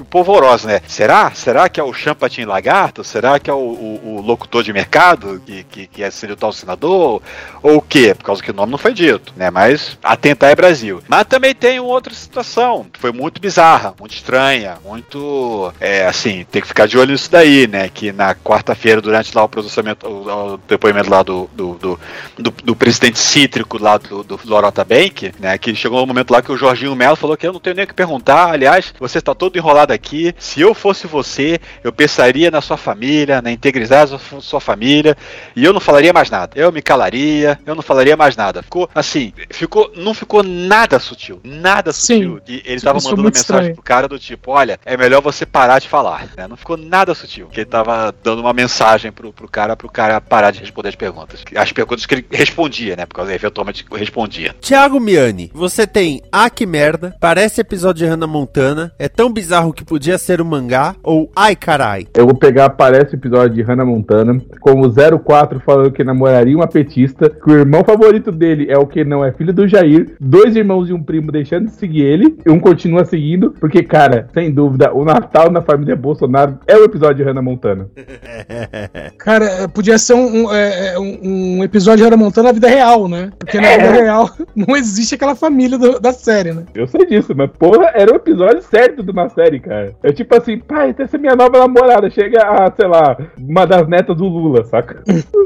[0.00, 1.30] empolvoroso, né, será?
[1.32, 3.04] Será que é o Champatin Lagarto?
[3.04, 6.36] Será que é o, o- o locutor de mercado que, que, que é seria o
[6.38, 7.22] tal senador?
[7.62, 8.14] Ou o quê?
[8.14, 11.02] Por causa que o nome não foi dito, né, mas atentar é Brasil.
[11.08, 12.45] Mas também tem uma outra situação,
[12.92, 17.30] que foi muito bizarra, muito estranha, muito, é, assim, tem que ficar de olho nisso
[17.30, 21.74] daí, né, que na quarta-feira, durante lá o processamento, o, o depoimento lá do, do,
[21.74, 22.00] do,
[22.38, 26.40] do- do presidente cítrico lá do, do Lorota Bank, né, que chegou um momento lá
[26.40, 29.18] que o Jorginho Melo falou que eu não tenho nem o que perguntar, aliás, você
[29.18, 34.12] está todo enrolado aqui, se eu fosse você, eu pensaria na sua família, na integridade
[34.12, 35.16] da sua- família,
[35.54, 36.52] e eu não falaria mais nada.
[36.56, 38.62] Eu me calaria, eu não falaria mais nada.
[38.62, 42.35] Ficou assim, ficou, não ficou nada sutil, nada sutil.
[42.35, 43.74] E ele tava Isso foi mandando mensagem estranho.
[43.74, 46.46] pro cara do tipo, olha, é melhor você parar de falar, né?
[46.48, 47.46] Não ficou nada sutil.
[47.46, 50.94] Que ele tava dando uma mensagem pro, pro cara, pro cara parar de responder as
[50.94, 51.42] perguntas.
[51.54, 53.06] As perguntas que ele respondia, né?
[53.06, 54.54] Porque eventualmente respondia.
[54.60, 59.72] Thiago Miani, você tem Ah que merda, parece episódio de Hannah Montana, é tão bizarro
[59.72, 62.06] que podia ser um mangá, ou Ai carai.
[62.14, 66.66] Eu vou pegar, parece episódio de Hannah Montana, com o 04 falando que namoraria uma
[66.66, 70.56] petista, que o irmão favorito dele é o que não é filho do Jair, dois
[70.56, 74.50] irmãos e um primo deixando de seguir ele, e um continua seguindo, porque, cara, sem
[74.52, 77.88] dúvida, o Natal na família Bolsonaro é o episódio de Hannah Montana.
[79.18, 81.18] Cara, podia ser um, um, é, é, um-
[81.58, 83.30] um episódio de Hannah Montana na vida real, né?
[83.38, 86.64] Porque na vida real não existe aquela família do- da série, né?
[86.74, 89.94] Eu sei disso, mas porra, era o episódio certo de uma série, cara.
[90.02, 93.88] É tipo assim, pai, essa é minha nova namorada, chega a, sei lá, uma das
[93.88, 95.02] netas do Lula, saca?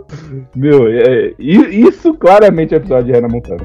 [0.55, 3.65] Meu, é, isso claramente é o episódio de Hannah Montana.